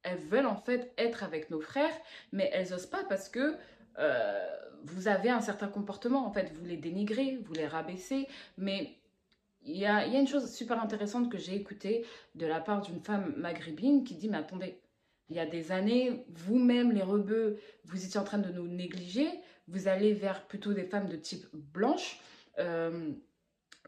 elles 0.03 0.19
veulent 0.19 0.48
en 0.48 0.57
fait 0.57 0.93
être 0.98 1.24
avec 1.24 1.50
nos 1.50 1.62
frères, 1.62 1.95
mais 2.31 2.50
elles 2.53 2.74
osent 2.74 2.86
pas 2.86 3.03
parce 3.07 3.29
que 3.29 3.55
vous 4.84 5.07
avez 5.07 5.29
un 5.29 5.41
certain 5.41 5.67
comportement, 5.67 6.25
en 6.27 6.31
fait, 6.31 6.51
vous 6.53 6.65
les 6.65 6.77
dénigrez, 6.77 7.39
vous 7.43 7.53
les 7.53 7.65
rabaissez, 7.65 8.27
mais 8.57 8.98
il 9.65 9.77
y 9.77 9.86
a, 9.86 10.05
une 10.05 10.27
chose 10.27 10.51
super 10.51 10.81
intéressante 10.81 11.31
que 11.31 11.38
j'ai 11.38 11.55
écoutée 11.55 12.05
de 12.36 12.45
la 12.45 12.60
part 12.60 12.81
d'une 12.81 13.01
femme 13.01 13.34
maghrébine 13.38 14.03
qui 14.03 14.15
dit, 14.15 14.29
mais 14.29 14.38
attendez, 14.38 14.79
il 15.29 15.36
y 15.36 15.39
a 15.39 15.45
des 15.45 15.72
années, 15.72 16.25
vous-même, 16.29 16.91
les 16.91 17.01
rebeux, 17.01 17.60
vous 17.84 18.05
étiez 18.05 18.19
en 18.19 18.24
train 18.24 18.38
de 18.38 18.51
nous 18.51 18.67
négliger, 18.67 19.27
vous 19.67 19.88
allez 19.88 20.13
vers 20.13 20.45
plutôt 20.45 20.74
des 20.74 20.84
femmes 20.84 21.10
de 21.10 21.15
type 21.15 21.48
blanche. 21.53 22.19
Euh, 22.60 23.12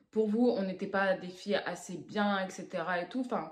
pour 0.09 0.27
vous, 0.27 0.49
on 0.49 0.63
n'était 0.63 0.87
pas 0.87 1.15
des 1.15 1.27
filles 1.27 1.61
assez 1.65 1.97
bien, 1.97 2.43
etc. 2.43 2.67
et 3.03 3.07
tout. 3.07 3.21
Enfin, 3.21 3.51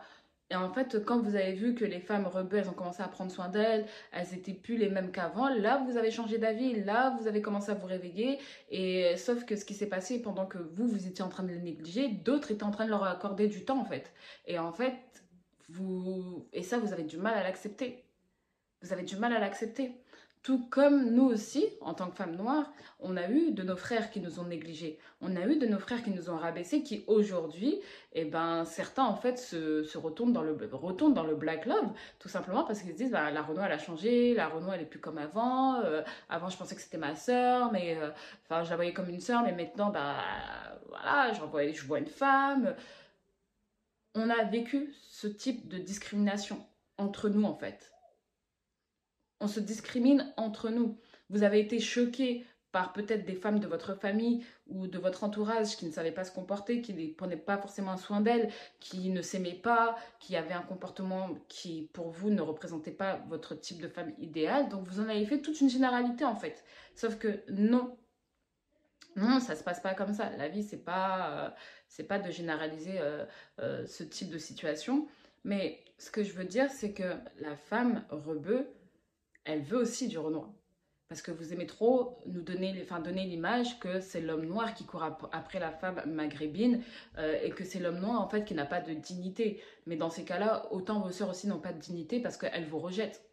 et 0.52 0.56
en 0.56 0.72
fait, 0.72 1.04
quand 1.04 1.22
vous 1.22 1.36
avez 1.36 1.54
vu 1.54 1.74
que 1.74 1.86
les 1.86 2.00
femmes 2.00 2.28
rebelles 2.28 2.70
ont 2.70 2.74
commencé 2.74 3.02
à 3.02 3.08
prendre 3.08 3.32
soin 3.32 3.50
d'elles, 3.50 3.88
elles 4.12 4.32
étaient 4.36 4.54
plus 4.54 4.78
les 4.78 4.90
mêmes 4.90 5.12
qu'avant, 5.12 5.50
là, 5.50 5.84
vous 5.88 5.98
avez 5.98 6.12
changé 6.12 6.38
d'avis, 6.38 6.84
là, 6.84 7.18
vous 7.20 7.28
avez 7.28 7.42
commencé 7.42 7.72
à 7.72 7.74
vous 7.74 7.88
réveiller. 7.88 8.38
Et 8.70 9.18
sauf 9.18 9.46
que 9.46 9.56
ce 9.56 9.66
qui 9.66 9.74
s'est 9.74 9.90
passé 9.90 10.22
pendant 10.22 10.46
que 10.46 10.60
vous, 10.60 10.88
vous 10.88 11.08
étiez 11.08 11.24
en 11.24 11.30
train 11.30 11.44
de 11.44 11.50
les 11.50 11.60
négliger, 11.60 12.10
d'autres 12.10 12.52
étaient 12.52 12.64
en 12.64 12.72
train 12.72 12.86
de 12.86 12.92
leur 12.92 13.04
accorder 13.04 13.48
du 13.48 13.66
temps, 13.66 13.80
en 13.80 13.86
fait. 13.86 14.14
Et 14.46 14.60
en 14.60 14.72
fait, 14.72 15.00
vous... 15.70 16.48
Et 16.54 16.62
ça, 16.62 16.78
vous 16.78 16.94
avez 16.94 17.04
du 17.04 17.18
mal 17.18 17.34
à 17.34 17.42
l'accepter. 17.42 18.04
Vous 18.84 18.94
avez 18.94 19.04
du 19.04 19.16
mal 19.16 19.34
à 19.34 19.40
l'accepter. 19.40 19.94
Tout 20.46 20.64
comme 20.70 21.10
nous 21.10 21.24
aussi, 21.24 21.66
en 21.82 21.96
tant 21.96 22.08
que 22.08 22.16
femmes 22.16 22.36
noires, 22.36 22.72
on 23.00 23.18
a 23.18 23.28
eu 23.32 23.50
de 23.50 23.64
nos 23.64 23.76
frères 23.76 24.12
qui 24.12 24.20
nous 24.20 24.40
ont 24.40 24.44
négligés. 24.44 25.00
On 25.20 25.36
a 25.36 25.48
eu 25.48 25.58
de 25.58 25.66
nos 25.66 25.80
frères 25.80 26.04
qui 26.04 26.12
nous 26.12 26.30
ont 26.30 26.38
rabaissés, 26.38 26.84
qui 26.84 27.04
aujourd'hui, 27.08 27.82
eh 28.14 28.26
ben, 28.26 28.64
certains 28.64 29.06
en 29.06 29.16
fait 29.16 29.40
se, 29.40 29.98
retournent, 29.98 30.34
dans 30.34 30.44
le, 30.44 30.54
black 31.36 31.66
love, 31.66 31.90
tout 32.20 32.30
simplement 32.30 32.64
parce 32.64 32.82
qu'ils 32.84 32.92
se 32.92 32.96
disent, 32.96 33.10
bah, 33.10 33.32
la 33.32 33.42
Renault 33.42 33.64
elle 33.66 33.72
a 33.72 33.80
changé, 33.80 34.36
la 34.36 34.48
Renault 34.48 34.72
elle 34.72 34.82
est 34.82 34.86
plus 34.86 35.00
comme 35.00 35.18
avant. 35.18 35.82
Euh, 35.82 36.04
avant 36.30 36.50
je 36.50 36.58
pensais 36.58 36.76
que 36.76 36.82
c'était 36.82 37.00
ma 37.00 37.16
sœur, 37.16 37.72
mais 37.72 37.98
euh, 37.98 38.12
enfin 38.44 38.64
je 38.64 38.70
la 38.70 38.76
voyais 38.76 38.94
comme 38.94 39.10
une 39.10 39.22
sœur, 39.22 39.42
mais 39.42 39.52
maintenant, 39.52 39.90
bah 39.90 40.18
voilà, 40.90 41.34
je 41.34 41.42
vois, 41.42 41.72
je 41.72 41.84
vois 41.88 41.98
une 41.98 42.06
femme. 42.06 42.76
On 44.14 44.30
a 44.30 44.44
vécu 44.44 44.94
ce 45.10 45.26
type 45.26 45.68
de 45.68 45.80
discrimination 45.80 46.64
entre 47.00 47.30
nous 47.30 47.46
en 47.46 47.56
fait 47.56 47.95
on 49.40 49.48
se 49.48 49.60
discrimine 49.60 50.34
entre 50.38 50.70
nous. 50.70 50.98
Vous 51.30 51.44
avez 51.44 51.60
été 51.60 51.80
choqué 51.80 52.46
par 52.76 52.92
peut-être 52.92 53.24
des 53.24 53.36
femmes 53.36 53.62
de 53.62 53.68
votre 53.68 53.94
famille 53.96 54.44
ou 54.68 54.88
de 54.88 55.00
votre 55.00 55.24
entourage 55.24 55.78
qui 55.78 55.86
ne 55.86 55.92
savaient 55.92 56.12
pas 56.12 56.26
se 56.26 56.32
comporter, 56.34 56.82
qui 56.82 56.94
ne 56.94 57.14
prenaient 57.14 57.38
pas 57.38 57.58
forcément 57.58 57.96
soin 57.96 58.20
d'elles, 58.20 58.52
qui 58.82 59.12
ne 59.12 59.22
s'aimaient 59.22 59.54
pas, 59.54 59.96
qui 60.20 60.36
avaient 60.36 60.54
un 60.54 60.62
comportement 60.62 61.30
qui 61.48 61.90
pour 61.94 62.10
vous 62.10 62.32
ne 62.32 62.42
représentait 62.42 62.92
pas 62.92 63.24
votre 63.30 63.56
type 63.56 63.82
de 63.82 63.88
femme 63.88 64.12
idéale. 64.18 64.68
Donc 64.68 64.86
vous 64.88 65.00
en 65.00 65.08
avez 65.08 65.26
fait 65.26 65.40
toute 65.40 65.62
une 65.62 65.70
généralité 65.70 66.26
en 66.26 66.36
fait. 66.36 66.66
Sauf 66.96 67.18
que 67.18 67.44
non. 67.50 67.98
Non, 69.16 69.40
ça 69.40 69.56
se 69.56 69.64
passe 69.64 69.80
pas 69.80 69.94
comme 69.94 70.14
ça. 70.14 70.30
La 70.32 70.50
vie, 70.50 70.64
c'est 70.64 70.84
pas, 70.84 71.30
euh, 71.30 71.50
c'est 71.88 72.04
pas 72.04 72.20
de 72.20 72.30
généraliser 72.30 73.00
euh, 73.00 73.26
euh, 73.62 73.86
ce 73.86 74.04
type 74.04 74.30
de 74.30 74.38
situation. 74.38 75.08
Mais 75.46 75.82
ce 75.98 76.12
que 76.12 76.24
je 76.24 76.34
veux 76.34 76.44
dire, 76.44 76.70
c'est 76.70 76.92
que 76.92 77.16
la 77.40 77.56
femme 77.56 78.04
rebeu, 78.10 78.68
elle 79.46 79.62
veut 79.62 79.78
aussi 79.78 80.08
du 80.08 80.18
Renoir. 80.18 80.50
Parce 81.08 81.22
que 81.22 81.32
vous 81.32 81.54
aimez 81.54 81.68
trop 81.68 82.20
nous 82.26 82.42
donner, 82.42 82.76
enfin, 82.82 83.00
donner 83.00 83.26
l'image 83.26 83.80
que 83.80 84.02
c'est 84.02 84.22
l'homme 84.22 84.46
noir 84.46 84.74
qui 84.74 84.86
court 84.86 85.04
après 85.32 85.60
la 85.60 85.72
femme 85.72 86.02
maghrébine 86.08 86.82
euh, 87.20 87.40
et 87.44 87.52
que 87.52 87.64
c'est 87.64 87.80
l'homme 87.80 88.00
noir 88.00 88.20
en 88.20 88.28
fait 88.28 88.44
qui 88.44 88.56
n'a 88.56 88.66
pas 88.66 88.82
de 88.82 88.94
dignité. 88.94 89.62
Mais 89.86 89.98
dans 89.98 90.10
ces 90.10 90.26
cas-là, 90.26 90.68
autant 90.72 91.00
vos 91.00 91.12
sœurs 91.12 91.30
aussi 91.30 91.48
n'ont 91.48 91.60
pas 91.60 91.74
de 91.74 91.80
dignité 91.80 92.20
parce 92.20 92.38
qu'elles 92.38 92.66
vous 92.66 92.80
rejettent. 92.80 93.24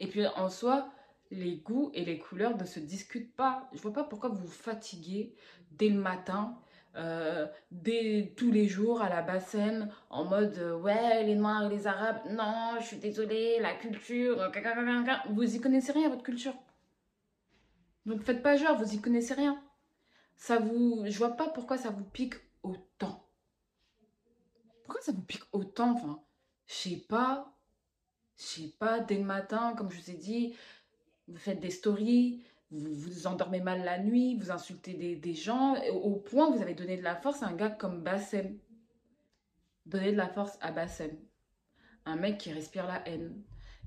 Et 0.00 0.06
puis 0.06 0.26
en 0.26 0.48
soi, 0.48 0.90
les 1.30 1.56
goûts 1.56 1.90
et 1.92 2.06
les 2.06 2.18
couleurs 2.18 2.56
ne 2.56 2.64
se 2.64 2.80
discutent 2.80 3.36
pas. 3.36 3.68
Je 3.74 3.78
vois 3.78 3.92
pas 3.92 4.04
pourquoi 4.04 4.30
vous 4.30 4.46
vous 4.46 4.48
fatiguez 4.48 5.34
dès 5.72 5.90
le 5.90 6.00
matin 6.00 6.58
euh, 6.96 7.46
tous 8.36 8.50
les 8.50 8.66
jours 8.66 9.00
à 9.00 9.08
la 9.08 9.22
bassine 9.22 9.88
en 10.10 10.24
mode 10.24 10.58
euh, 10.58 10.76
ouais 10.76 11.22
les 11.22 11.36
noirs 11.36 11.68
les 11.68 11.86
arabes 11.86 12.20
non 12.30 12.78
je 12.80 12.86
suis 12.86 12.96
désolée 12.96 13.60
la 13.60 13.74
culture 13.74 14.40
euh, 14.40 14.50
vous 15.28 15.54
y 15.54 15.60
connaissez 15.60 15.92
rien 15.92 16.08
votre 16.08 16.24
culture. 16.24 16.54
Donc 18.06 18.22
faites 18.22 18.42
pas 18.42 18.56
genre 18.56 18.76
vous 18.76 18.92
y 18.92 19.00
connaissez 19.00 19.34
rien. 19.34 19.62
Ça 20.36 20.58
vous 20.58 21.04
je 21.06 21.16
vois 21.16 21.36
pas 21.36 21.48
pourquoi 21.48 21.78
ça 21.78 21.90
vous 21.90 22.04
pique 22.04 22.34
autant. 22.64 23.24
Pourquoi 24.82 25.00
ça 25.00 25.12
vous 25.12 25.22
pique 25.22 25.44
autant 25.52 25.92
enfin 25.92 26.20
je 26.66 26.74
sais 26.74 27.04
pas. 27.08 27.54
Je 28.36 28.42
sais 28.42 28.74
pas 28.80 28.98
dès 28.98 29.16
le 29.16 29.24
matin 29.24 29.74
comme 29.76 29.92
je 29.92 30.00
vous 30.00 30.10
ai 30.10 30.14
dit 30.14 30.56
vous 31.28 31.38
faites 31.38 31.60
des 31.60 31.70
stories 31.70 32.42
vous 32.70 32.94
vous 32.94 33.26
endormez 33.26 33.60
mal 33.60 33.84
la 33.84 33.98
nuit, 33.98 34.36
vous 34.36 34.50
insultez 34.50 34.94
des, 35.16 35.34
gens, 35.34 35.76
au 35.92 36.16
point 36.16 36.48
où 36.48 36.54
vous 36.54 36.62
avez 36.62 36.74
donné 36.74 36.96
de 36.96 37.02
la 37.02 37.16
force 37.16 37.42
à 37.42 37.46
un 37.46 37.54
gars 37.54 37.70
comme 37.70 38.02
Bassem. 38.02 38.58
Donnez 39.86 40.12
de 40.12 40.16
la 40.16 40.28
force 40.28 40.56
à 40.60 40.70
Bassem. 40.70 41.10
Un 42.06 42.16
mec 42.16 42.38
qui 42.38 42.52
respire 42.52 42.86
la 42.86 43.06
haine. 43.08 43.42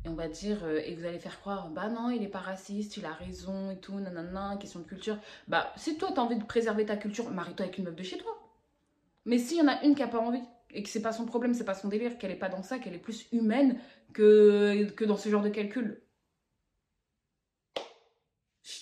Et 0.06 0.10
on 0.10 0.16
va 0.16 0.28
dire, 0.28 0.66
euh, 0.66 0.82
et 0.84 0.96
vous 0.96 1.06
allez 1.06 1.20
faire 1.20 1.40
croire, 1.40 1.70
bah 1.70 1.88
non, 1.88 2.10
il 2.10 2.22
est 2.24 2.28
pas 2.28 2.40
raciste, 2.40 2.98
il 2.98 3.06
a 3.06 3.14
raison 3.14 3.72
et 3.72 3.80
tout, 3.80 3.98
nanana, 4.00 4.58
question 4.60 4.82
de 4.82 4.86
culture. 4.86 5.18
Bah, 5.48 5.72
si 5.78 5.98
toi, 5.98 6.12
t'as 6.14 6.22
envie 6.22 6.36
de 6.36 6.44
préserver 6.44 6.86
ta 6.86 6.98
culture, 6.98 7.32
marie-toi 7.32 7.66
avec 7.66 7.78
une 7.78 7.86
meuf 7.86 7.96
de 7.96 8.04
chez 8.04 8.18
toi. 8.18 8.38
Mais 9.26 9.38
s'il 9.38 9.60
y 9.60 9.62
en 9.62 9.70
a 9.70 9.82
une 9.84 9.96
qui 9.96 10.04
a 10.04 10.10
pas 10.10 10.20
envie, 10.20 10.44
et 10.72 10.84
que 10.84 10.90
c'est 10.90 11.02
pas 11.02 11.14
son 11.14 11.26
problème, 11.26 11.54
c'est 11.54 11.64
pas 11.64 11.74
son 11.74 11.88
délire, 11.88 12.18
qu'elle 12.18 12.32
est 12.32 12.36
pas 12.36 12.50
dans 12.50 12.64
ça, 12.64 12.80
qu'elle 12.80 12.96
est 12.96 13.00
plus 13.00 13.28
humaine 13.32 13.80
que, 14.12 14.90
que 14.92 15.06
dans 15.06 15.16
ce 15.16 15.30
genre 15.30 15.42
de 15.42 15.50
calcul, 15.50 16.02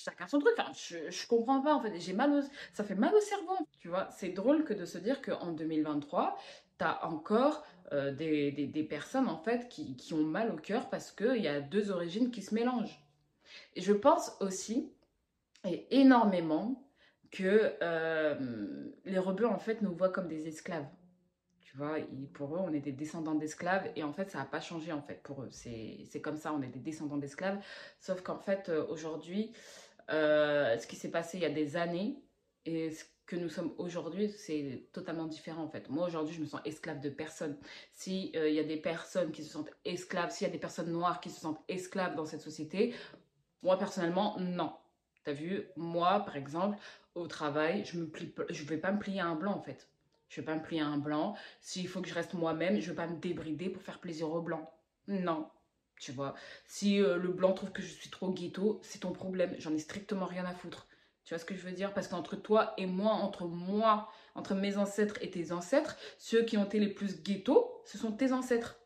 chacun 0.03 0.27
son 0.27 0.39
truc. 0.39 0.53
Enfin, 0.58 0.72
je, 0.74 1.10
je 1.10 1.27
comprends 1.27 1.62
pas 1.62 1.75
en 1.75 1.81
fait. 1.81 2.00
J'ai 2.00 2.13
mal 2.13 2.31
au, 2.31 2.41
ça 2.74 2.84
fait 2.84 2.96
mal 2.96 3.13
au 3.13 3.22
cerveau. 3.22 3.58
Tu 3.79 3.88
vois, 3.88 4.10
c'est 4.12 4.29
drôle 4.29 4.63
que 4.63 4.74
de 4.74 4.86
se 4.86 4.98
dire 4.98 5.22
qu'en 5.22 5.51
2023, 5.51 6.38
tu 6.77 6.86
as 6.86 7.05
encore 7.05 7.63
euh, 7.93 8.12
des, 8.12 8.51
des, 8.51 8.67
des, 8.67 8.84
personnes 8.84 9.27
en 9.27 9.38
fait 9.38 9.70
qui, 9.70 9.96
qui 9.96 10.13
ont 10.13 10.24
mal 10.24 10.51
au 10.51 10.58
cœur 10.58 10.89
parce 10.89 11.12
qu'il 11.12 11.41
y 11.41 11.48
a 11.48 11.62
deux 11.62 11.91
origines 11.91 12.31
qui 12.31 12.41
se 12.41 12.53
mélangent. 12.55 13.03
Et 13.75 13.81
je 13.81 13.93
pense 13.93 14.38
aussi, 14.39 14.91
et 15.65 15.88
énormément, 16.00 16.88
que 17.31 17.74
euh, 17.81 18.36
les 19.05 19.20
rebeux 19.20 19.48
en 19.48 19.58
fait 19.58 19.81
nous 19.81 19.93
voient 19.93 20.10
comme 20.10 20.27
des 20.27 20.48
esclaves. 20.48 20.88
Tu 21.62 21.77
vois, 21.77 21.96
pour 22.34 22.53
eux, 22.55 22.60
on 22.60 22.74
est 22.74 22.81
des 22.81 22.91
descendants 22.91 23.36
d'esclaves 23.36 23.89
et 23.96 24.03
en 24.03 24.12
fait, 24.12 24.29
ça 24.29 24.39
n'a 24.39 24.46
pas 24.46 24.60
changé 24.60 24.91
en 24.91 25.01
fait 25.01 25.24
pour 25.24 25.43
eux. 25.43 25.50
C'est 25.51 26.22
comme 26.22 26.36
ça, 26.36 26.51
on 26.51 26.62
est 26.62 26.67
des 26.67 26.79
descendants 26.79 27.15
d'esclaves. 27.15 27.60
Sauf 28.01 28.22
qu'en 28.22 28.39
fait, 28.39 28.67
euh, 28.67 28.86
aujourd'hui, 28.89 29.53
euh, 30.12 30.77
ce 30.77 30.88
qui 30.88 30.96
s'est 30.96 31.12
passé 31.12 31.38
il 31.38 31.44
y 31.44 31.46
a 31.46 31.50
des 31.50 31.75
années 31.75 32.22
et 32.65 32.91
ce 32.91 33.06
que 33.25 33.36
nous 33.36 33.50
sommes 33.50 33.74
aujourd'hui, 33.77 34.30
c'est 34.30 34.88
totalement 34.91 35.25
différent 35.25 35.63
en 35.63 35.70
fait. 35.70 35.89
Moi 35.89 36.06
aujourd'hui, 36.08 36.36
je 36.36 36.41
me 36.41 36.46
sens 36.46 36.62
esclave 36.65 37.00
de 37.00 37.10
personne. 37.10 37.58
S'il 37.94 38.36
euh, 38.36 38.50
y 38.50 38.60
a 38.60 38.63
des 38.63 38.77
personnes 38.77 39.32
qui 39.32 39.44
se 39.44 39.51
sentent 39.51 39.72
esclaves, 39.86 40.32
s'il 40.32 40.48
y 40.48 40.50
a 40.50 40.53
des 40.53 40.60
personnes 40.60 40.91
noires 40.91 41.22
qui 41.22 41.30
se 41.30 41.39
sentent 41.39 41.62
esclaves 41.70 42.15
dans 42.15 42.25
cette 42.25 42.41
société, 42.41 42.94
moi 43.63 43.77
personnellement, 43.77 44.38
non. 44.39 44.74
T'as 45.24 45.34
vu, 45.34 45.63
moi 45.77 46.22
par 46.25 46.36
exemple, 46.36 46.77
au 47.15 47.27
travail, 47.27 47.86
je 47.86 48.00
ne 48.00 48.68
vais 48.68 48.77
pas 48.77 48.91
me 48.91 49.00
plier 49.00 49.22
à 49.22 49.27
un 49.27 49.36
blanc 49.36 49.53
en 49.53 49.62
fait. 49.62 49.88
Je 50.27 50.39
ne 50.39 50.46
vais 50.46 50.51
pas 50.53 50.58
me 50.58 50.63
plier 50.63 50.82
à 50.82 50.88
un 50.88 50.98
blanc. 50.98 51.36
S'il 51.62 51.88
faut 51.88 52.01
que 52.01 52.08
je 52.08 52.13
reste 52.13 52.34
moi-même, 52.34 52.80
je 52.80 52.86
ne 52.86 52.89
vais 52.89 52.96
pas 52.96 53.08
me 53.08 53.18
débrider 53.18 53.70
pour 53.70 53.82
faire 53.82 54.00
plaisir 54.00 54.32
au 54.32 54.41
blanc. 54.41 54.74
Non. 55.08 55.50
Tu 56.01 56.12
vois, 56.12 56.34
si 56.65 57.00
euh, 57.00 57.17
le 57.17 57.29
blanc 57.29 57.53
trouve 57.53 57.72
que 57.72 57.84
je 57.84 57.93
suis 57.93 58.10
trop 58.10 58.31
ghetto, 58.31 58.79
c'est 58.81 59.01
ton 59.01 59.12
problème. 59.12 59.55
J'en 59.60 59.72
ai 59.72 59.77
strictement 59.77 60.25
rien 60.25 60.46
à 60.46 60.53
foutre. 60.55 60.88
Tu 61.24 61.36
vois 61.36 61.39
ce 61.39 61.46
que 61.46 61.53
je 61.53 61.62
veux 61.62 61.74
dire? 61.74 61.93
Parce 61.93 62.08
qu'entre 62.08 62.36
toi 62.36 62.74
et 62.79 62.88
moi, 62.88 63.12
entre 63.12 63.46
moi, 63.46 64.10
entre 64.34 64.55
mes 64.55 64.77
ancêtres 64.77 65.20
et 65.22 65.29
tes 65.29 65.51
ancêtres, 65.51 65.96
ceux 66.17 66.43
qui 66.43 66.58
ont 66.58 66.65
été 66.65 66.79
les 66.79 66.88
plus 66.88 67.22
ghetto, 67.22 67.84
ce 67.86 68.00
sont 68.00 68.12
tes 68.12 68.31
ancêtres. 68.34 68.79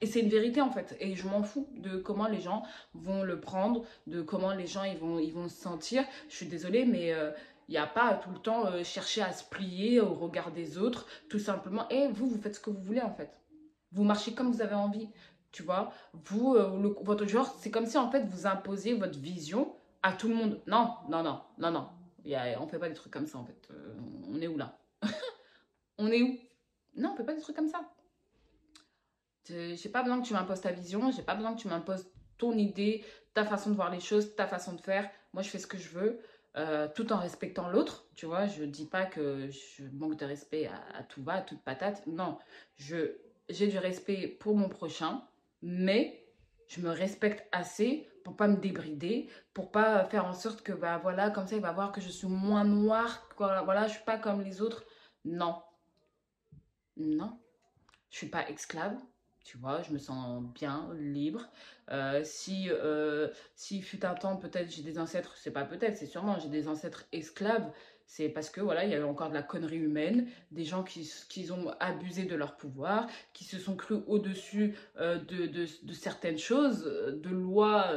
Et 0.00 0.06
c'est 0.06 0.20
une 0.20 0.30
vérité 0.30 0.62
en 0.62 0.70
fait. 0.70 0.96
Et 1.00 1.14
je 1.14 1.28
m'en 1.28 1.42
fous 1.42 1.68
de 1.76 1.98
comment 1.98 2.28
les 2.28 2.40
gens 2.40 2.62
vont 2.94 3.22
le 3.22 3.38
prendre, 3.38 3.84
de 4.06 4.22
comment 4.22 4.54
les 4.54 4.66
gens 4.66 4.84
ils 4.84 4.96
vont, 4.96 5.18
ils 5.18 5.34
vont 5.34 5.50
se 5.50 5.60
sentir. 5.60 6.02
Je 6.30 6.36
suis 6.36 6.46
désolée, 6.46 6.86
mais 6.86 7.12
euh, 7.12 7.30
il 7.68 7.72
n'y 7.72 7.78
a 7.78 7.86
pas 7.86 8.14
tout 8.14 8.30
le 8.30 8.38
temps 8.38 8.64
euh, 8.68 8.82
chercher 8.84 9.20
à 9.20 9.34
se 9.34 9.44
plier 9.44 10.00
au 10.00 10.14
regard 10.14 10.50
des 10.50 10.78
autres. 10.78 11.06
Tout 11.28 11.38
simplement, 11.38 11.86
et 11.90 12.08
vous, 12.08 12.26
vous 12.26 12.40
faites 12.40 12.54
ce 12.54 12.60
que 12.60 12.70
vous 12.70 12.82
voulez 12.82 13.02
en 13.02 13.12
fait. 13.12 13.36
Vous 13.92 14.02
marchez 14.02 14.32
comme 14.32 14.50
vous 14.50 14.62
avez 14.62 14.74
envie. 14.74 15.10
Tu 15.56 15.62
vois, 15.62 15.90
vous, 16.12 16.54
euh, 16.54 16.94
votre 17.00 17.24
genre, 17.24 17.56
c'est 17.58 17.70
comme 17.70 17.86
si 17.86 17.96
en 17.96 18.10
fait 18.10 18.26
vous 18.26 18.46
imposiez 18.46 18.92
votre 18.92 19.18
vision 19.18 19.74
à 20.02 20.12
tout 20.12 20.28
le 20.28 20.34
monde. 20.34 20.60
Non, 20.66 20.96
non, 21.08 21.22
non, 21.22 21.40
non, 21.56 21.70
non. 21.70 21.88
On 22.60 22.66
fait 22.66 22.78
pas 22.78 22.90
des 22.90 22.94
trucs 22.94 23.12
comme 23.14 23.26
ça 23.26 23.38
en 23.38 23.44
fait. 23.46 23.70
on 24.28 24.38
est 24.38 24.48
où 24.48 24.58
là? 24.58 24.78
On 25.98 26.08
est 26.08 26.20
où? 26.20 26.38
Non, 26.96 27.12
on 27.14 27.16
fait 27.16 27.24
pas 27.24 27.32
des 27.32 27.40
trucs 27.40 27.56
comme 27.56 27.70
ça. 27.70 27.80
J'ai 29.48 29.88
pas 29.88 30.02
besoin 30.02 30.20
que 30.20 30.26
tu 30.26 30.34
m'imposes 30.34 30.60
ta 30.60 30.72
vision, 30.72 31.10
j'ai 31.10 31.22
pas 31.22 31.34
besoin 31.34 31.54
que 31.54 31.60
tu 31.60 31.68
m'imposes 31.68 32.06
ton 32.36 32.52
idée, 32.52 33.02
ta 33.32 33.46
façon 33.46 33.70
de 33.70 33.76
voir 33.76 33.90
les 33.90 34.00
choses, 34.00 34.36
ta 34.36 34.46
façon 34.46 34.74
de 34.74 34.80
faire. 34.82 35.08
Moi, 35.32 35.42
je 35.42 35.48
fais 35.48 35.58
ce 35.58 35.66
que 35.66 35.78
je 35.78 35.88
veux, 35.88 36.20
euh, 36.58 36.86
tout 36.94 37.14
en 37.14 37.16
respectant 37.16 37.70
l'autre. 37.70 38.04
Tu 38.14 38.26
vois, 38.26 38.46
je 38.46 38.64
dis 38.64 38.84
pas 38.84 39.06
que 39.06 39.48
je 39.48 39.84
manque 39.94 40.16
de 40.16 40.26
respect 40.26 40.66
à, 40.66 41.02
tout 41.04 41.22
va, 41.22 41.34
à 41.34 41.40
toute 41.40 41.62
patate. 41.62 42.06
Non, 42.06 42.36
j'ai 42.76 43.68
du 43.68 43.78
respect 43.78 44.28
pour 44.28 44.54
mon 44.54 44.68
prochain, 44.68 45.22
mais 45.62 46.26
je 46.68 46.80
me 46.80 46.90
respecte 46.90 47.46
assez 47.52 48.08
pour 48.24 48.36
pas 48.36 48.48
me 48.48 48.56
débrider, 48.56 49.28
pour 49.54 49.70
pas 49.70 50.04
faire 50.06 50.26
en 50.26 50.32
sorte 50.32 50.62
que, 50.62 50.72
bah 50.72 50.98
voilà, 50.98 51.30
comme 51.30 51.46
ça, 51.46 51.54
il 51.54 51.62
va 51.62 51.72
voir 51.72 51.92
que 51.92 52.00
je 52.00 52.08
suis 52.08 52.26
moins 52.26 52.64
noire, 52.64 53.28
voilà, 53.38 53.86
je 53.86 53.92
suis 53.94 54.04
pas 54.04 54.18
comme 54.18 54.42
les 54.42 54.60
autres. 54.60 54.84
Non. 55.24 55.62
Non. 56.96 57.38
Je 58.10 58.18
suis 58.18 58.28
pas 58.28 58.48
esclave, 58.48 58.96
tu 59.44 59.58
vois, 59.58 59.82
je 59.82 59.92
me 59.92 59.98
sens 59.98 60.42
bien, 60.54 60.90
libre. 60.94 61.46
Euh, 61.92 62.22
si, 62.24 62.68
euh, 62.68 63.28
si 63.54 63.80
fut 63.80 64.04
un 64.04 64.14
temps, 64.14 64.36
peut-être 64.36 64.70
j'ai 64.70 64.82
des 64.82 64.98
ancêtres, 64.98 65.36
c'est 65.36 65.52
pas 65.52 65.64
peut-être, 65.64 65.96
c'est 65.96 66.06
sûrement, 66.06 66.38
j'ai 66.40 66.48
des 66.48 66.66
ancêtres 66.66 67.04
esclaves, 67.12 67.70
c'est 68.06 68.28
parce 68.28 68.50
que 68.50 68.60
voilà, 68.60 68.84
il 68.84 68.90
y 68.90 68.94
avait 68.94 69.04
encore 69.04 69.28
de 69.28 69.34
la 69.34 69.42
connerie 69.42 69.78
humaine, 69.78 70.28
des 70.50 70.64
gens 70.64 70.82
qui, 70.84 71.50
ont 71.50 71.74
abusé 71.80 72.24
de 72.24 72.36
leur 72.36 72.56
pouvoir, 72.56 73.08
qui 73.32 73.44
se 73.44 73.58
sont 73.58 73.76
crus 73.76 73.98
au-dessus 74.06 74.74
euh, 74.98 75.18
de, 75.18 75.46
de, 75.46 75.92
certaines 75.92 76.38
choses, 76.38 76.84
de 76.84 77.30
lois, 77.30 77.92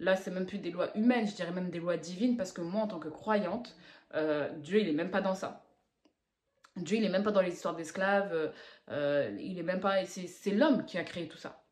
là 0.00 0.16
c'est 0.16 0.30
même 0.30 0.46
plus 0.46 0.58
des 0.58 0.70
lois 0.70 0.96
humaines, 0.96 1.26
je 1.26 1.34
dirais 1.34 1.52
même 1.52 1.70
des 1.70 1.78
lois 1.78 1.96
divines, 1.96 2.36
parce 2.36 2.52
que 2.52 2.60
moi 2.60 2.82
en 2.82 2.88
tant 2.88 2.98
que 2.98 3.08
croyante, 3.08 3.76
Dieu 4.58 4.80
il 4.80 4.88
est 4.88 4.94
même 4.94 5.10
pas 5.10 5.20
dans 5.20 5.34
ça. 5.34 5.64
Dieu, 6.76 6.96
il 6.96 7.02
n'est 7.02 7.08
même 7.08 7.22
pas 7.22 7.32
dans 7.32 7.42
les 7.42 7.52
histoires 7.52 7.76
d'esclaves, 7.76 8.32
euh, 8.32 8.48
euh, 8.90 9.36
il 9.38 9.58
est 9.58 9.62
même 9.62 9.80
pas. 9.80 10.04
C'est 10.06 10.50
l'homme 10.50 10.86
qui 10.86 10.98
a 10.98 11.04
créé 11.04 11.28
tout 11.28 11.36
ça. 11.36 11.64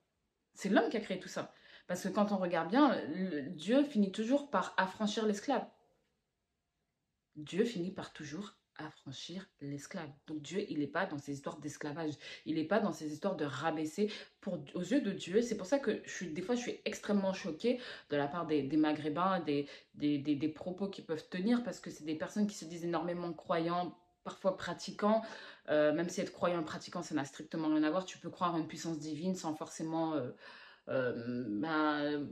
C'est 0.54 0.68
l'homme 0.68 0.90
qui 0.90 0.96
a 0.96 1.00
créé 1.00 1.18
tout 1.18 1.28
ça. 1.28 1.52
Parce 1.86 2.02
que 2.02 2.08
quand 2.08 2.32
on 2.32 2.36
regarde 2.36 2.68
bien, 2.68 3.00
Dieu 3.48 3.82
finit 3.82 4.12
toujours 4.12 4.50
par 4.50 4.74
affranchir 4.76 5.26
l'esclave. 5.26 5.64
Dieu 7.36 7.64
finit 7.64 7.90
par 7.90 8.12
toujours 8.12 8.54
affranchir 8.86 9.46
l'esclave. 9.60 10.08
Donc 10.26 10.42
Dieu, 10.42 10.64
il 10.68 10.78
n'est 10.78 10.86
pas 10.86 11.06
dans 11.06 11.18
ces 11.18 11.32
histoires 11.32 11.58
d'esclavage. 11.58 12.14
Il 12.46 12.56
n'est 12.56 12.64
pas 12.64 12.80
dans 12.80 12.92
ces 12.92 13.12
histoires 13.12 13.36
de 13.36 13.44
rabaisser. 13.44 14.10
Aux 14.46 14.80
yeux 14.80 15.00
de 15.00 15.12
Dieu, 15.12 15.42
c'est 15.42 15.56
pour 15.56 15.66
ça 15.66 15.78
que 15.78 16.02
je 16.04 16.24
des 16.24 16.42
fois, 16.42 16.54
je 16.54 16.60
suis 16.60 16.80
extrêmement 16.84 17.32
choquée 17.32 17.80
de 18.10 18.16
la 18.16 18.26
part 18.26 18.46
des, 18.46 18.62
Maghrébins, 18.76 19.40
des, 19.40 20.52
propos 20.54 20.88
qu'ils 20.88 21.04
peuvent 21.04 21.28
tenir, 21.28 21.62
parce 21.62 21.80
que 21.80 21.90
c'est 21.90 22.04
des 22.04 22.14
personnes 22.14 22.46
qui 22.46 22.56
se 22.56 22.64
disent 22.64 22.84
énormément 22.84 23.32
croyants, 23.32 23.96
parfois 24.24 24.56
pratiquant, 24.56 25.22
euh, 25.68 25.92
même 25.92 26.08
si 26.08 26.20
être 26.20 26.32
croyant 26.32 26.62
pratiquant, 26.62 27.02
ça 27.02 27.14
n'a 27.14 27.24
strictement 27.24 27.68
rien 27.68 27.82
à 27.82 27.90
voir. 27.90 28.04
Tu 28.04 28.18
peux 28.18 28.30
croire 28.30 28.54
en 28.54 28.58
une 28.58 28.68
puissance 28.68 28.98
divine 28.98 29.34
sans 29.34 29.54
forcément 29.54 30.14
euh, 30.14 30.30
euh, 30.88 31.44
ben, 31.48 32.28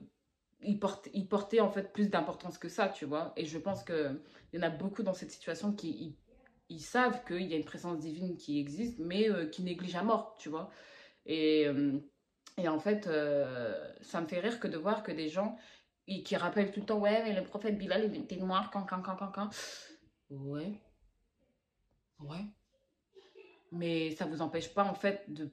y, 0.63 0.77
porter, 0.77 1.11
y, 1.15 1.25
porter, 1.25 1.61
en 1.61 1.71
fait 1.71 1.93
plus 1.93 2.11
d'importance 2.11 2.59
que 2.59 2.69
ça, 2.69 2.89
tu 2.89 3.05
vois. 3.05 3.33
Et 3.37 3.45
je 3.47 3.59
pense 3.59 3.85
qu'il 3.85 4.21
y 4.53 4.59
en 4.59 4.63
a 4.63 4.71
beaucoup 4.71 5.03
dans 5.03 5.15
cette 5.15 5.31
situation 5.31 5.73
qui 5.73 6.17
savent 6.79 7.25
qu'il 7.25 7.47
y 7.47 7.55
a 7.55 7.57
une 7.57 7.65
présence 7.65 7.99
divine 7.99 8.37
qui 8.37 8.59
existe, 8.59 8.99
mais 8.99 9.29
qui 9.51 9.63
néglige 9.63 9.97
à 9.97 10.03
mort, 10.03 10.37
tu 10.39 10.49
vois. 10.49 10.71
Et, 11.27 11.67
et 12.57 12.69
en 12.69 12.79
fait, 12.79 13.09
ça 14.01 14.21
me 14.21 14.27
fait 14.27 14.41
rire 14.41 14.61
que 14.61 14.69
de 14.69 14.77
voir 14.77 15.03
que 15.03 15.13
des 15.13 15.29
gens 15.29 15.57
qui 16.07 16.37
rappellent 16.37 16.73
tout 16.73 16.81
le 16.81 16.87
temps, 16.87 16.99
ouais, 16.99 17.23
mais 17.25 17.35
le 17.35 17.45
prophète 17.45 17.79
Bilal, 17.79 18.11
il 18.13 18.21
était 18.21 18.37
noir, 18.37 18.71
quand, 18.71 18.85
quand, 18.85 19.03
quand, 19.03 19.17
quand, 19.17 19.31
quand. 19.33 19.51
Ouais, 20.31 20.81
Ouais. 22.21 22.45
Mais 23.73 24.11
ça 24.13 24.27
vous 24.27 24.41
empêche 24.43 24.73
pas, 24.75 24.85
en 24.85 24.95
fait, 24.95 25.25
de 25.29 25.53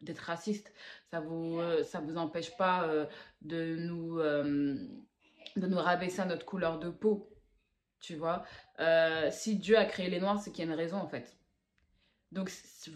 d'être 0.00 0.20
raciste. 0.20 0.72
Ça 1.10 1.20
vous, 1.20 1.58
euh, 1.58 1.82
ça 1.82 2.00
vous 2.00 2.16
empêche 2.16 2.56
pas 2.56 2.84
euh, 2.84 3.06
de, 3.42 3.76
nous, 3.76 4.18
euh, 4.18 4.76
de 5.56 5.66
nous 5.66 5.78
rabaisser 5.78 6.20
à 6.20 6.26
notre 6.26 6.46
couleur 6.46 6.78
de 6.78 6.90
peau. 6.90 7.30
Tu 8.00 8.16
vois 8.16 8.44
Si 9.30 9.56
Dieu 9.56 9.78
a 9.78 9.86
créé 9.86 10.10
les 10.10 10.20
noirs, 10.20 10.38
c'est 10.38 10.50
qu'il 10.50 10.64
y 10.64 10.68
a 10.68 10.70
une 10.70 10.76
raison, 10.76 10.98
en 10.98 11.08
fait. 11.08 11.38
Donc, 12.32 12.50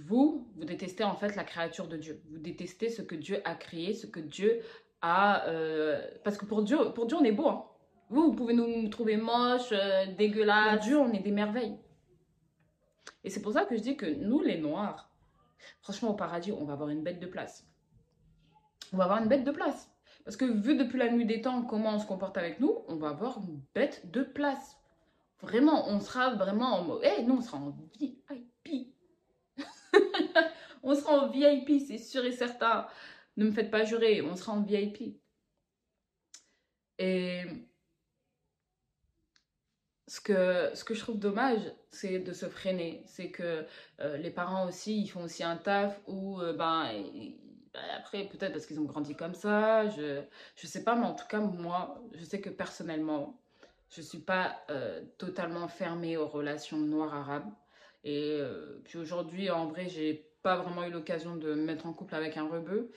vous, 0.04 0.52
vous 0.54 0.64
détestez, 0.64 1.04
en 1.04 1.14
fait, 1.14 1.34
la 1.34 1.44
créature 1.44 1.88
de 1.88 1.96
Dieu. 1.96 2.20
Vous 2.30 2.38
détestez 2.38 2.90
ce 2.90 3.00
que 3.00 3.14
Dieu 3.14 3.40
a 3.44 3.54
créé, 3.54 3.94
ce 3.94 4.06
que 4.06 4.20
Dieu 4.20 4.60
a... 5.00 5.46
parce 6.24 6.36
que 6.36 6.44
pour 6.44 6.62
Dieu, 6.62 6.92
pour 6.94 7.06
Dieu, 7.06 7.16
on 7.16 7.24
est 7.24 7.32
beau, 7.32 7.48
hein. 7.48 7.64
Vous, 8.10 8.22
vous 8.22 8.32
pouvez 8.34 8.54
nous 8.54 8.88
trouver 8.88 9.16
moches, 9.16 9.72
dégueulasses. 10.16 10.78
Pour 10.78 10.86
Dieu, 10.86 10.98
on 10.98 11.12
est 11.12 11.22
des 11.22 11.30
merveilles. 11.30 11.78
Et 13.24 13.30
c'est 13.30 13.42
pour 13.42 13.52
ça 13.52 13.64
que 13.64 13.76
je 13.76 13.82
dis 13.82 13.96
que 13.96 14.06
nous, 14.06 14.42
les 14.42 14.58
Noirs, 14.58 15.07
franchement, 15.80 16.10
au 16.10 16.14
paradis, 16.14 16.52
on 16.52 16.64
va 16.64 16.74
avoir 16.74 16.88
une 16.88 17.02
bête 17.02 17.20
de 17.20 17.26
place. 17.26 17.66
On 18.92 18.96
va 18.96 19.04
avoir 19.04 19.22
une 19.22 19.28
bête 19.28 19.44
de 19.44 19.50
place. 19.50 19.90
Parce 20.24 20.36
que 20.36 20.44
vu 20.44 20.76
depuis 20.76 20.98
la 20.98 21.10
nuit 21.10 21.24
des 21.24 21.40
temps 21.40 21.62
comment 21.62 21.94
on 21.94 21.98
se 21.98 22.06
comporte 22.06 22.36
avec 22.36 22.60
nous, 22.60 22.84
on 22.88 22.96
va 22.96 23.10
avoir 23.10 23.38
une 23.38 23.62
bête 23.74 24.10
de 24.10 24.22
place. 24.22 24.76
Vraiment, 25.40 25.88
on 25.88 26.00
sera 26.00 26.34
vraiment 26.34 26.78
en 26.78 26.84
mode... 26.84 27.02
Eh, 27.04 27.22
non, 27.22 27.38
on 27.38 27.40
sera 27.40 27.58
en 27.58 27.76
VIP. 27.98 28.94
on 30.82 30.94
sera 30.94 31.12
en 31.24 31.28
VIP, 31.28 31.80
c'est 31.86 31.98
sûr 31.98 32.24
et 32.24 32.32
certain. 32.32 32.86
Ne 33.36 33.46
me 33.46 33.52
faites 33.52 33.70
pas 33.70 33.84
jurer, 33.84 34.20
on 34.20 34.34
sera 34.36 34.52
en 34.52 34.62
VIP. 34.62 35.18
Et 36.98 37.44
ce 40.08 40.20
que, 40.22 40.70
ce 40.74 40.84
que 40.84 40.94
je 40.94 41.00
trouve 41.00 41.18
dommage, 41.18 41.60
c'est 41.90 42.18
de 42.18 42.32
se 42.32 42.46
freiner. 42.46 43.02
C'est 43.06 43.30
que 43.30 43.66
euh, 44.00 44.16
les 44.16 44.30
parents 44.30 44.66
aussi, 44.66 45.02
ils 45.02 45.08
font 45.08 45.24
aussi 45.24 45.44
un 45.44 45.56
taf 45.56 46.00
où, 46.06 46.40
euh, 46.40 46.54
ben, 46.54 46.90
après, 47.96 48.24
peut-être 48.24 48.52
parce 48.52 48.66
qu'ils 48.66 48.80
ont 48.80 48.84
grandi 48.84 49.14
comme 49.14 49.34
ça, 49.34 49.86
je 49.90 50.20
ne 50.20 50.68
sais 50.68 50.82
pas, 50.82 50.96
mais 50.96 51.06
en 51.06 51.14
tout 51.14 51.26
cas, 51.28 51.40
moi, 51.40 52.02
je 52.14 52.24
sais 52.24 52.40
que 52.40 52.48
personnellement, 52.48 53.38
je 53.90 54.00
ne 54.00 54.06
suis 54.06 54.18
pas 54.18 54.56
euh, 54.70 55.02
totalement 55.18 55.68
fermée 55.68 56.16
aux 56.16 56.26
relations 56.26 56.78
noires-arabes. 56.78 57.50
Et 58.04 58.40
puis 58.84 58.96
aujourd'hui, 58.96 59.50
en 59.50 59.66
vrai, 59.66 59.88
j'ai 59.88 60.30
pas 60.42 60.56
vraiment 60.56 60.84
eu 60.84 60.90
l'occasion 60.90 61.36
de 61.36 61.52
me 61.52 61.64
mettre 61.64 61.84
en 61.84 61.92
couple 61.92 62.14
avec 62.14 62.36
un 62.38 62.48
rebeu. 62.48 62.90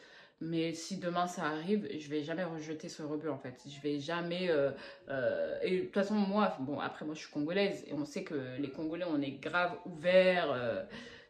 Mais 0.44 0.74
si 0.74 0.98
demain 0.98 1.28
ça 1.28 1.44
arrive, 1.44 1.88
je 1.96 2.10
vais 2.10 2.24
jamais 2.24 2.44
rejeter 2.44 2.90
ce 2.90 3.04
rebut 3.04 3.30
en 3.30 3.38
fait. 3.38 3.64
Je 3.68 3.80
vais 3.82 4.00
jamais. 4.00 4.50
Euh, 4.50 4.72
euh, 5.10 5.60
et 5.62 5.78
de 5.78 5.86
toute 5.86 5.94
façon, 5.94 6.16
moi, 6.16 6.58
bon, 6.60 6.80
après, 6.80 7.06
moi 7.06 7.14
je 7.14 7.20
suis 7.20 7.32
congolaise 7.32 7.84
et 7.86 7.94
on 7.94 8.06
sait 8.06 8.24
que 8.24 8.58
les 8.58 8.72
Congolais, 8.72 9.06
on 9.08 9.22
est 9.22 9.34
grave 9.34 9.78
ouverts. 9.86 10.52
Euh, 10.52 10.84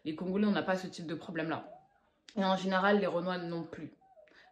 les 0.05 0.15
Congolais, 0.15 0.47
on 0.47 0.51
n'a 0.51 0.63
pas 0.63 0.77
ce 0.77 0.87
type 0.87 1.07
de 1.07 1.13
problème 1.13 1.49
là. 1.49 1.69
Et 2.37 2.45
en 2.45 2.55
général, 2.55 3.01
les 3.01 3.07
Renois 3.07 3.37
non 3.37 3.63
plus. 3.63 3.91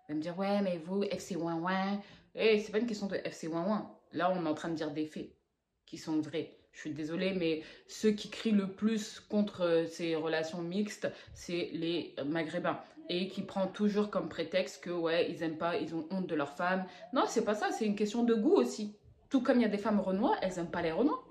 Ils 0.10 0.15
me 0.15 0.22
dire, 0.22 0.38
ouais, 0.38 0.62
mais 0.62 0.78
vous, 0.78 1.04
FC 1.04 1.38
ouin 1.38 1.56
ouin. 1.56 2.02
Eh, 2.36 2.60
c'est 2.60 2.74
pas 2.74 2.80
une 2.80 2.88
question 2.88 3.08
de 3.08 3.15
FC 3.15 3.48
ouin 3.48 3.65
ouin. 3.65 3.95
Là, 4.12 4.30
on 4.30 4.45
est 4.45 4.50
en 4.50 4.54
train 4.54 4.69
de 4.69 4.76
dire 4.76 4.91
des 4.91 5.06
faits 5.06 5.30
qui 5.86 5.98
sont 5.98 6.19
vrais. 6.19 6.59
Je 6.72 6.80
suis 6.82 6.92
désolée, 6.92 7.34
mais 7.34 7.62
ceux 7.88 8.12
qui 8.12 8.30
crient 8.30 8.52
le 8.52 8.68
plus 8.68 9.20
contre 9.20 9.86
ces 9.90 10.16
relations 10.16 10.62
mixtes, 10.62 11.08
c'est 11.34 11.70
les 11.74 12.16
Maghrébins. 12.26 12.80
Et 13.12 13.28
qui 13.28 13.42
prend 13.42 13.66
toujours 13.68 14.12
comme 14.12 14.30
prétexte 14.30 14.84
que 14.84 14.92
ouais 14.92 15.32
ils 15.32 15.42
aiment 15.42 15.58
pas 15.58 15.78
ils 15.78 15.96
ont 15.96 16.06
honte 16.12 16.28
de 16.28 16.36
leurs 16.36 16.54
femmes. 16.56 16.86
Non 17.12 17.24
c'est 17.28 17.44
pas 17.44 17.56
ça 17.56 17.72
c'est 17.72 17.86
une 17.86 17.96
question 17.96 18.24
de 18.24 18.36
goût 18.36 18.54
aussi. 18.54 18.96
Tout 19.32 19.42
comme 19.42 19.58
il 19.58 19.64
y 19.64 19.66
a 19.66 19.70
des 19.70 19.80
femmes 19.80 20.00
renois 20.00 20.36
elles 20.44 20.60
aiment 20.60 20.70
pas 20.70 20.84
les 20.84 20.92
renois 20.92 21.24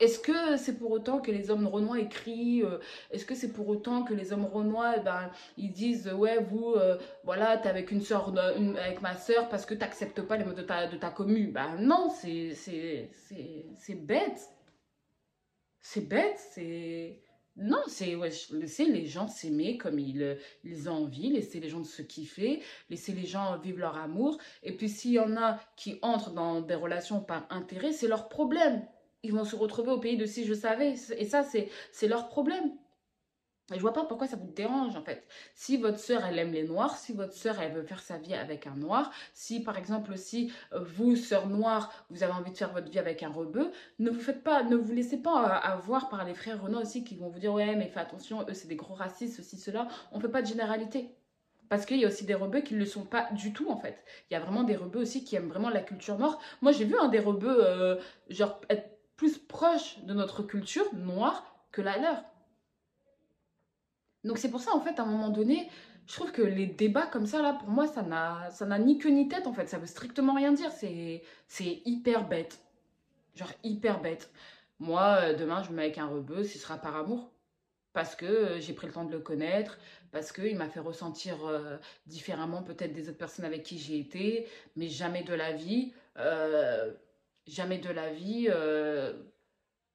est-ce 0.00 0.18
que 0.18 0.56
c'est 0.56 0.76
pour 0.78 0.90
autant 0.90 1.20
que 1.20 1.30
les 1.30 1.50
hommes 1.50 1.66
renois 1.66 2.00
écrient 2.00 2.62
euh, 2.64 2.78
Est-ce 3.10 3.24
que 3.24 3.34
c'est 3.34 3.52
pour 3.52 3.68
autant 3.68 4.02
que 4.02 4.12
les 4.12 4.32
hommes 4.32 4.44
renois, 4.44 4.94
eh 4.98 5.00
ben, 5.00 5.30
ils 5.56 5.72
disent 5.72 6.08
ouais 6.08 6.38
vous, 6.42 6.72
euh, 6.72 6.98
voilà, 7.22 7.56
t'es 7.58 7.68
avec 7.68 7.90
une 7.92 8.00
soeur, 8.00 8.34
avec 8.36 9.02
ma 9.02 9.16
soeur 9.16 9.48
parce 9.48 9.64
que 9.66 9.74
t'acceptes 9.74 10.22
pas 10.22 10.36
les 10.36 10.44
mots 10.44 10.52
de 10.52 10.62
ta 10.62 10.88
de 10.88 10.96
ta 10.96 11.10
commune. 11.10 11.52
Ben 11.52 11.76
non, 11.78 12.10
c'est 12.10 12.54
c'est 12.54 13.94
bête, 13.94 14.40
c'est 15.80 16.08
bête, 16.08 16.38
c'est 16.52 17.20
Non, 17.56 17.82
c'est 17.86 18.16
ouais, 18.16 18.30
laisser 18.52 18.86
les 18.86 19.06
gens 19.06 19.28
s'aimer 19.28 19.78
comme 19.78 19.98
ils, 20.00 20.38
ils 20.64 20.88
ont 20.90 21.04
envie, 21.04 21.30
laisser 21.30 21.60
les 21.60 21.68
gens 21.68 21.84
se 21.84 22.02
kiffer, 22.02 22.62
laisser 22.90 23.12
les 23.12 23.26
gens 23.26 23.58
vivre 23.58 23.78
leur 23.80 23.96
amour. 23.96 24.38
Et 24.64 24.76
puis 24.76 24.88
s'il 24.88 25.12
y 25.12 25.20
en 25.20 25.36
a 25.36 25.60
qui 25.76 25.98
entrent 26.02 26.32
dans 26.32 26.60
des 26.60 26.74
relations 26.74 27.20
par 27.20 27.46
intérêt, 27.50 27.92
c'est 27.92 28.08
leur 28.08 28.28
problème. 28.28 28.84
Ils 29.24 29.32
vont 29.32 29.44
se 29.44 29.56
retrouver 29.56 29.90
au 29.90 29.98
pays 29.98 30.16
de 30.16 30.26
si 30.26 30.44
je 30.44 30.54
savais. 30.54 30.94
Et 31.18 31.24
ça, 31.24 31.42
c'est 31.42 32.08
leur 32.08 32.28
problème. 32.28 32.70
Je 33.72 33.80
vois 33.80 33.94
pas 33.94 34.04
pourquoi 34.04 34.26
ça 34.26 34.36
vous 34.36 34.50
dérange 34.50 34.94
en 34.94 35.02
fait. 35.02 35.26
Si 35.54 35.78
votre 35.78 35.98
sœur 35.98 36.22
elle 36.26 36.38
aime 36.38 36.52
les 36.52 36.64
noirs, 36.64 36.98
si 36.98 37.14
votre 37.14 37.32
sœur 37.32 37.58
elle 37.60 37.72
veut 37.72 37.82
faire 37.82 38.00
sa 38.00 38.18
vie 38.18 38.34
avec 38.34 38.66
un 38.66 38.74
noir, 38.74 39.10
si 39.32 39.60
par 39.60 39.78
exemple 39.78 40.18
si 40.18 40.52
euh, 40.74 40.80
vous 40.80 41.16
sœur 41.16 41.48
noire 41.48 41.90
vous 42.10 42.22
avez 42.22 42.34
envie 42.34 42.52
de 42.52 42.58
faire 42.58 42.74
votre 42.74 42.90
vie 42.90 42.98
avec 42.98 43.22
un 43.22 43.30
rebeu, 43.30 43.70
ne 44.00 44.10
vous 44.10 44.20
faites 44.20 44.42
pas, 44.44 44.64
ne 44.64 44.76
vous 44.76 44.92
laissez 44.92 45.16
pas 45.16 45.44
euh, 45.44 45.72
avoir 45.72 46.10
par 46.10 46.26
les 46.26 46.34
frères 46.34 46.62
Renault 46.62 46.82
aussi 46.82 47.04
qui 47.04 47.16
vont 47.16 47.30
vous 47.30 47.38
dire 47.38 47.54
ouais 47.54 47.74
mais 47.74 47.88
fais 47.88 48.00
attention 48.00 48.42
eux 48.46 48.52
c'est 48.52 48.68
des 48.68 48.76
gros 48.76 48.94
racistes 48.94 49.36
ceci 49.36 49.56
cela. 49.56 49.88
On 50.12 50.20
fait 50.20 50.28
pas 50.28 50.42
de 50.42 50.46
généralité. 50.46 51.14
Parce 51.70 51.86
qu'il 51.86 51.96
y 51.98 52.04
a 52.04 52.08
aussi 52.08 52.26
des 52.26 52.34
rebeux 52.34 52.60
qui 52.60 52.74
ne 52.74 52.80
le 52.80 52.86
sont 52.86 53.04
pas 53.06 53.28
du 53.32 53.54
tout 53.54 53.70
en 53.70 53.78
fait. 53.78 54.04
Il 54.30 54.34
y 54.34 54.36
a 54.36 54.40
vraiment 54.40 54.64
des 54.64 54.76
rebeux 54.76 55.00
aussi 55.00 55.24
qui 55.24 55.36
aiment 55.36 55.48
vraiment 55.48 55.70
la 55.70 55.80
culture 55.80 56.18
noire. 56.18 56.38
Moi 56.60 56.72
j'ai 56.72 56.84
vu 56.84 56.96
un 56.98 57.08
des 57.08 57.20
rebeux 57.20 57.56
euh, 57.64 57.96
genre 58.28 58.60
être 58.68 58.93
proche 59.48 59.98
de 60.04 60.14
notre 60.14 60.42
culture 60.42 60.92
noire 60.94 61.44
que 61.72 61.82
la 61.82 61.98
leur. 61.98 62.24
Donc 64.24 64.38
c'est 64.38 64.50
pour 64.50 64.60
ça, 64.60 64.74
en 64.74 64.80
fait, 64.80 64.98
à 64.98 65.02
un 65.02 65.06
moment 65.06 65.28
donné, 65.28 65.68
je 66.06 66.14
trouve 66.14 66.32
que 66.32 66.42
les 66.42 66.66
débats 66.66 67.06
comme 67.06 67.26
ça, 67.26 67.40
là, 67.42 67.54
pour 67.54 67.68
moi, 67.68 67.86
ça 67.86 68.02
n'a 68.02 68.78
ni 68.78 68.98
queue 68.98 69.10
ni 69.10 69.28
tête, 69.28 69.46
en 69.46 69.52
fait. 69.52 69.68
Ça 69.68 69.78
veut 69.78 69.86
strictement 69.86 70.34
rien 70.34 70.52
dire. 70.52 70.70
C'est 70.72 71.82
hyper 71.84 72.28
bête. 72.28 72.60
Genre 73.34 73.52
hyper 73.62 74.00
bête. 74.00 74.30
Moi, 74.78 75.18
euh, 75.22 75.34
demain, 75.34 75.62
je 75.62 75.70
me 75.70 75.76
mets 75.76 75.84
avec 75.84 75.98
un 75.98 76.06
rebeu, 76.06 76.44
ce 76.44 76.58
sera 76.58 76.76
par 76.76 76.96
amour. 76.96 77.32
Parce 77.92 78.16
que 78.16 78.26
euh, 78.26 78.60
j'ai 78.60 78.72
pris 78.74 78.86
le 78.86 78.92
temps 78.92 79.04
de 79.04 79.12
le 79.12 79.20
connaître, 79.20 79.78
parce 80.10 80.32
qu'il 80.32 80.56
m'a 80.56 80.68
fait 80.68 80.80
ressentir 80.80 81.46
euh, 81.46 81.76
différemment 82.06 82.62
peut-être 82.62 82.92
des 82.92 83.08
autres 83.08 83.18
personnes 83.18 83.44
avec 83.44 83.62
qui 83.62 83.78
j'ai 83.78 83.98
été, 83.98 84.48
mais 84.76 84.88
jamais 84.88 85.22
de 85.22 85.34
la 85.34 85.52
vie, 85.52 85.92
jamais 87.46 87.78
de 87.78 87.90
la 87.90 88.12
vie, 88.12 88.48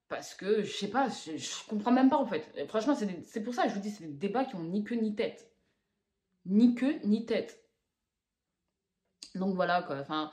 parce 0.08 0.34
que, 0.34 0.62
je 0.62 0.72
sais 0.72 0.88
pas, 0.88 1.08
je, 1.08 1.68
comprends 1.68 1.92
même 1.92 2.10
pas 2.10 2.18
en 2.18 2.26
fait. 2.26 2.66
franchement, 2.68 2.96
c'est 3.24 3.42
pour 3.42 3.54
ça 3.54 3.62
que 3.64 3.70
je 3.70 3.74
vous 3.74 3.80
dis, 3.80 3.90
c'est 3.90 4.04
des 4.04 4.12
débats 4.12 4.44
qui 4.44 4.56
ont 4.56 4.64
ni 4.64 4.84
queue 4.84 4.96
ni 4.96 5.14
tête. 5.14 5.50
Ni 6.46 6.74
queue 6.74 6.98
ni 7.04 7.26
tête. 7.26 7.62
Donc 9.36 9.54
voilà 9.54 9.82
quoi. 9.82 9.98
Enfin, 10.00 10.32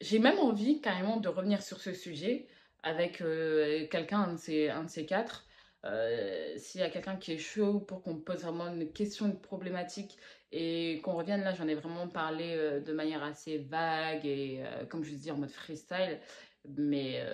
j'ai 0.00 0.18
même 0.18 0.38
envie 0.38 0.80
carrément 0.80 1.16
de 1.16 1.28
revenir 1.28 1.62
sur 1.62 1.80
ce 1.80 1.94
sujet 1.94 2.48
avec 2.82 3.22
euh, 3.22 3.86
quelqu'un, 3.88 4.20
un 4.20 4.34
de 4.84 4.88
ces 4.88 5.06
quatre. 5.06 5.46
Euh, 5.84 6.56
s'il 6.58 6.80
y 6.80 6.84
a 6.84 6.90
quelqu'un 6.90 7.16
qui 7.16 7.32
est 7.32 7.38
chaud 7.38 7.80
pour 7.80 8.02
qu'on 8.02 8.16
pose 8.16 8.42
vraiment 8.42 8.68
une 8.68 8.92
question, 8.92 9.26
une 9.26 9.40
problématique 9.40 10.18
et 10.52 11.00
qu'on 11.02 11.14
revienne 11.14 11.42
là, 11.42 11.54
j'en 11.54 11.68
ai 11.68 11.74
vraiment 11.74 12.08
parlé 12.08 12.54
euh, 12.56 12.80
de 12.80 12.92
manière 12.92 13.22
assez 13.22 13.58
vague 13.58 14.26
et 14.26 14.62
comme 14.90 15.04
je 15.04 15.14
dis 15.14 15.30
en 15.30 15.36
mode 15.38 15.50
freestyle. 15.50 16.20
Mais 16.64 17.24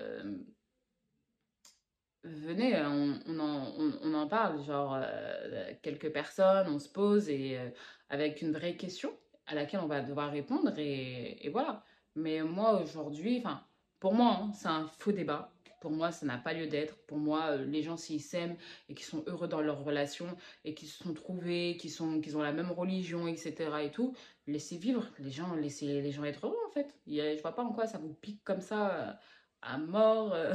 venez, 2.26 2.82
on, 2.84 4.14
en, 4.14 4.28
parle, 4.28 4.62
genre 4.64 4.98
euh, 5.00 5.72
quelques 5.82 6.12
personnes, 6.12 6.68
on 6.68 6.78
se 6.78 6.88
pose 6.88 7.28
et 7.28 7.58
euh, 7.58 7.70
avec 8.08 8.42
une 8.42 8.52
vraie 8.52 8.76
question 8.76 9.16
à 9.46 9.54
laquelle 9.54 9.80
on 9.80 9.86
va 9.86 10.02
devoir 10.02 10.30
répondre 10.32 10.72
et, 10.78 11.46
et 11.46 11.48
voilà. 11.50 11.84
Mais 12.14 12.42
moi 12.42 12.80
aujourd'hui, 12.80 13.38
enfin 13.38 13.64
pour 14.00 14.14
moi, 14.14 14.40
hein, 14.42 14.52
c'est 14.52 14.68
un 14.68 14.86
faux 14.86 15.12
débat. 15.12 15.55
Pour 15.80 15.90
moi, 15.90 16.12
ça 16.12 16.26
n'a 16.26 16.38
pas 16.38 16.52
lieu 16.52 16.66
d'être. 16.66 16.96
Pour 17.06 17.18
moi, 17.18 17.52
euh, 17.52 17.64
les 17.64 17.82
gens 17.82 17.96
s'ils 17.96 18.20
s'aiment 18.20 18.56
et 18.88 18.94
qui 18.94 19.04
sont 19.04 19.24
heureux 19.26 19.48
dans 19.48 19.60
leur 19.60 19.84
relation 19.84 20.26
et 20.64 20.74
qui 20.74 20.86
se 20.86 21.02
sont 21.02 21.14
trouvés, 21.14 21.76
qui 21.78 21.90
sont, 21.90 22.20
qui 22.20 22.34
ont 22.34 22.42
la 22.42 22.52
même 22.52 22.70
religion, 22.70 23.28
etc. 23.28 23.54
et 23.82 23.90
tout, 23.90 24.14
laissez 24.46 24.76
vivre. 24.76 25.06
Les 25.18 25.30
gens, 25.30 25.54
laissez 25.54 26.00
les 26.00 26.12
gens 26.12 26.24
être 26.24 26.46
heureux 26.46 26.58
en 26.66 26.70
fait. 26.70 26.94
Je 27.06 27.40
vois 27.42 27.54
pas 27.54 27.62
en 27.62 27.72
quoi 27.72 27.86
ça 27.86 27.98
vous 27.98 28.14
pique 28.14 28.42
comme 28.44 28.60
ça 28.60 29.18
à 29.62 29.78
mort. 29.78 30.34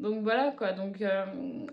Donc 0.00 0.22
voilà 0.22 0.50
quoi. 0.52 0.72
Donc 0.72 1.00
euh, 1.02 1.24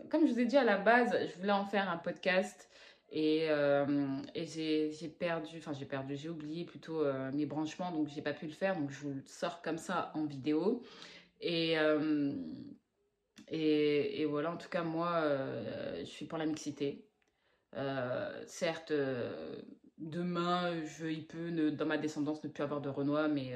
comme 0.09 0.27
je 0.27 0.33
vous 0.33 0.39
ai 0.39 0.45
dit 0.45 0.57
à 0.57 0.63
la 0.63 0.77
base, 0.77 1.15
je 1.27 1.37
voulais 1.39 1.51
en 1.51 1.65
faire 1.65 1.89
un 1.89 1.97
podcast 1.97 2.69
et, 3.11 3.47
euh, 3.49 4.21
et 4.35 4.45
j'ai 4.45 5.09
perdu, 5.09 5.57
enfin 5.57 5.73
j'ai 5.73 5.85
perdu, 5.85 6.15
j'ai 6.15 6.29
oublié 6.29 6.63
plutôt 6.63 7.01
euh, 7.01 7.31
mes 7.33 7.45
branchements 7.45 7.91
donc 7.91 8.07
j'ai 8.07 8.21
pas 8.21 8.33
pu 8.33 8.45
le 8.45 8.51
faire. 8.51 8.75
Donc 8.75 8.91
je 8.91 8.99
vous 8.99 9.13
le 9.13 9.23
sors 9.25 9.61
comme 9.61 9.77
ça 9.77 10.11
en 10.15 10.25
vidéo. 10.25 10.83
Et, 11.41 11.75
et, 13.47 14.21
et, 14.21 14.25
voilà, 14.25 14.51
en 14.51 14.57
tout 14.57 14.69
cas 14.69 14.83
moi 14.83 15.23
je 15.99 16.05
suis 16.05 16.25
pour 16.25 16.37
la 16.37 16.45
mixité. 16.45 17.07
certes, 18.47 18.93
demain, 19.97 20.73
il 21.03 21.27
peut 21.27 21.49
ne, 21.49 21.69
dans 21.69 21.85
ma 21.85 21.97
descendance 21.97 22.43
ne 22.43 22.49
plus 22.49 22.63
avoir 22.63 22.81
de 22.81 22.89
Renoir, 22.89 23.27
mais 23.29 23.55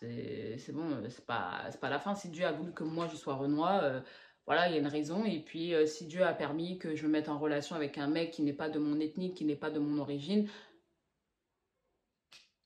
c'est 0.00 0.72
bon, 0.72 0.90
euh, 0.92 1.08
c'est 1.08 1.26
pas, 1.26 1.70
pas 1.80 1.90
la 1.90 1.98
fin. 1.98 2.14
Si 2.14 2.28
Dieu 2.28 2.44
a 2.44 2.52
voulu 2.52 2.72
que 2.72 2.84
moi 2.84 3.08
je 3.08 3.16
sois 3.16 3.34
Renoir, 3.34 3.82
euh, 3.82 4.00
voilà, 4.46 4.68
il 4.68 4.74
y 4.74 4.76
a 4.76 4.80
une 4.80 4.86
raison. 4.86 5.24
Et 5.24 5.40
puis, 5.40 5.74
euh, 5.74 5.86
si 5.86 6.06
Dieu 6.06 6.22
a 6.24 6.32
permis 6.32 6.78
que 6.78 6.94
je 6.94 7.06
me 7.06 7.12
mette 7.12 7.28
en 7.28 7.38
relation 7.38 7.76
avec 7.76 7.98
un 7.98 8.06
mec 8.08 8.30
qui 8.30 8.42
n'est 8.42 8.52
pas 8.52 8.68
de 8.68 8.78
mon 8.78 9.00
ethnie, 9.00 9.34
qui 9.34 9.44
n'est 9.44 9.56
pas 9.56 9.70
de 9.70 9.78
mon 9.78 9.98
origine, 9.98 10.48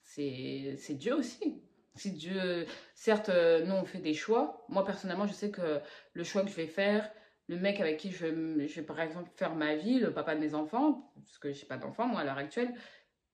c'est 0.02 0.94
Dieu 0.94 1.14
aussi. 1.14 1.62
Si 1.94 2.12
Dieu, 2.12 2.66
certes, 2.94 3.28
nous 3.28 3.74
on 3.74 3.84
fait 3.84 3.98
des 3.98 4.14
choix. 4.14 4.64
Moi 4.68 4.84
personnellement, 4.84 5.26
je 5.26 5.32
sais 5.34 5.50
que 5.50 5.80
le 6.14 6.24
choix 6.24 6.42
que 6.42 6.48
je 6.48 6.54
vais 6.54 6.66
faire, 6.66 7.10
le 7.48 7.56
mec 7.58 7.80
avec 7.80 7.98
qui 7.98 8.10
je, 8.10 8.26
je 8.66 8.74
vais 8.74 8.82
par 8.82 9.00
exemple 9.00 9.30
faire 9.36 9.54
ma 9.54 9.74
vie, 9.76 9.98
le 9.98 10.12
papa 10.12 10.34
de 10.34 10.40
mes 10.40 10.54
enfants, 10.54 11.12
parce 11.16 11.38
que 11.38 11.52
j'ai 11.52 11.66
pas 11.66 11.76
d'enfants 11.76 12.06
moi 12.06 12.20
à 12.20 12.24
l'heure 12.24 12.38
actuelle, 12.38 12.74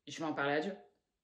je 0.09 0.19
vais 0.19 0.25
en 0.25 0.35
parler 0.35 0.55
à 0.55 0.61
Dieu. 0.61 0.75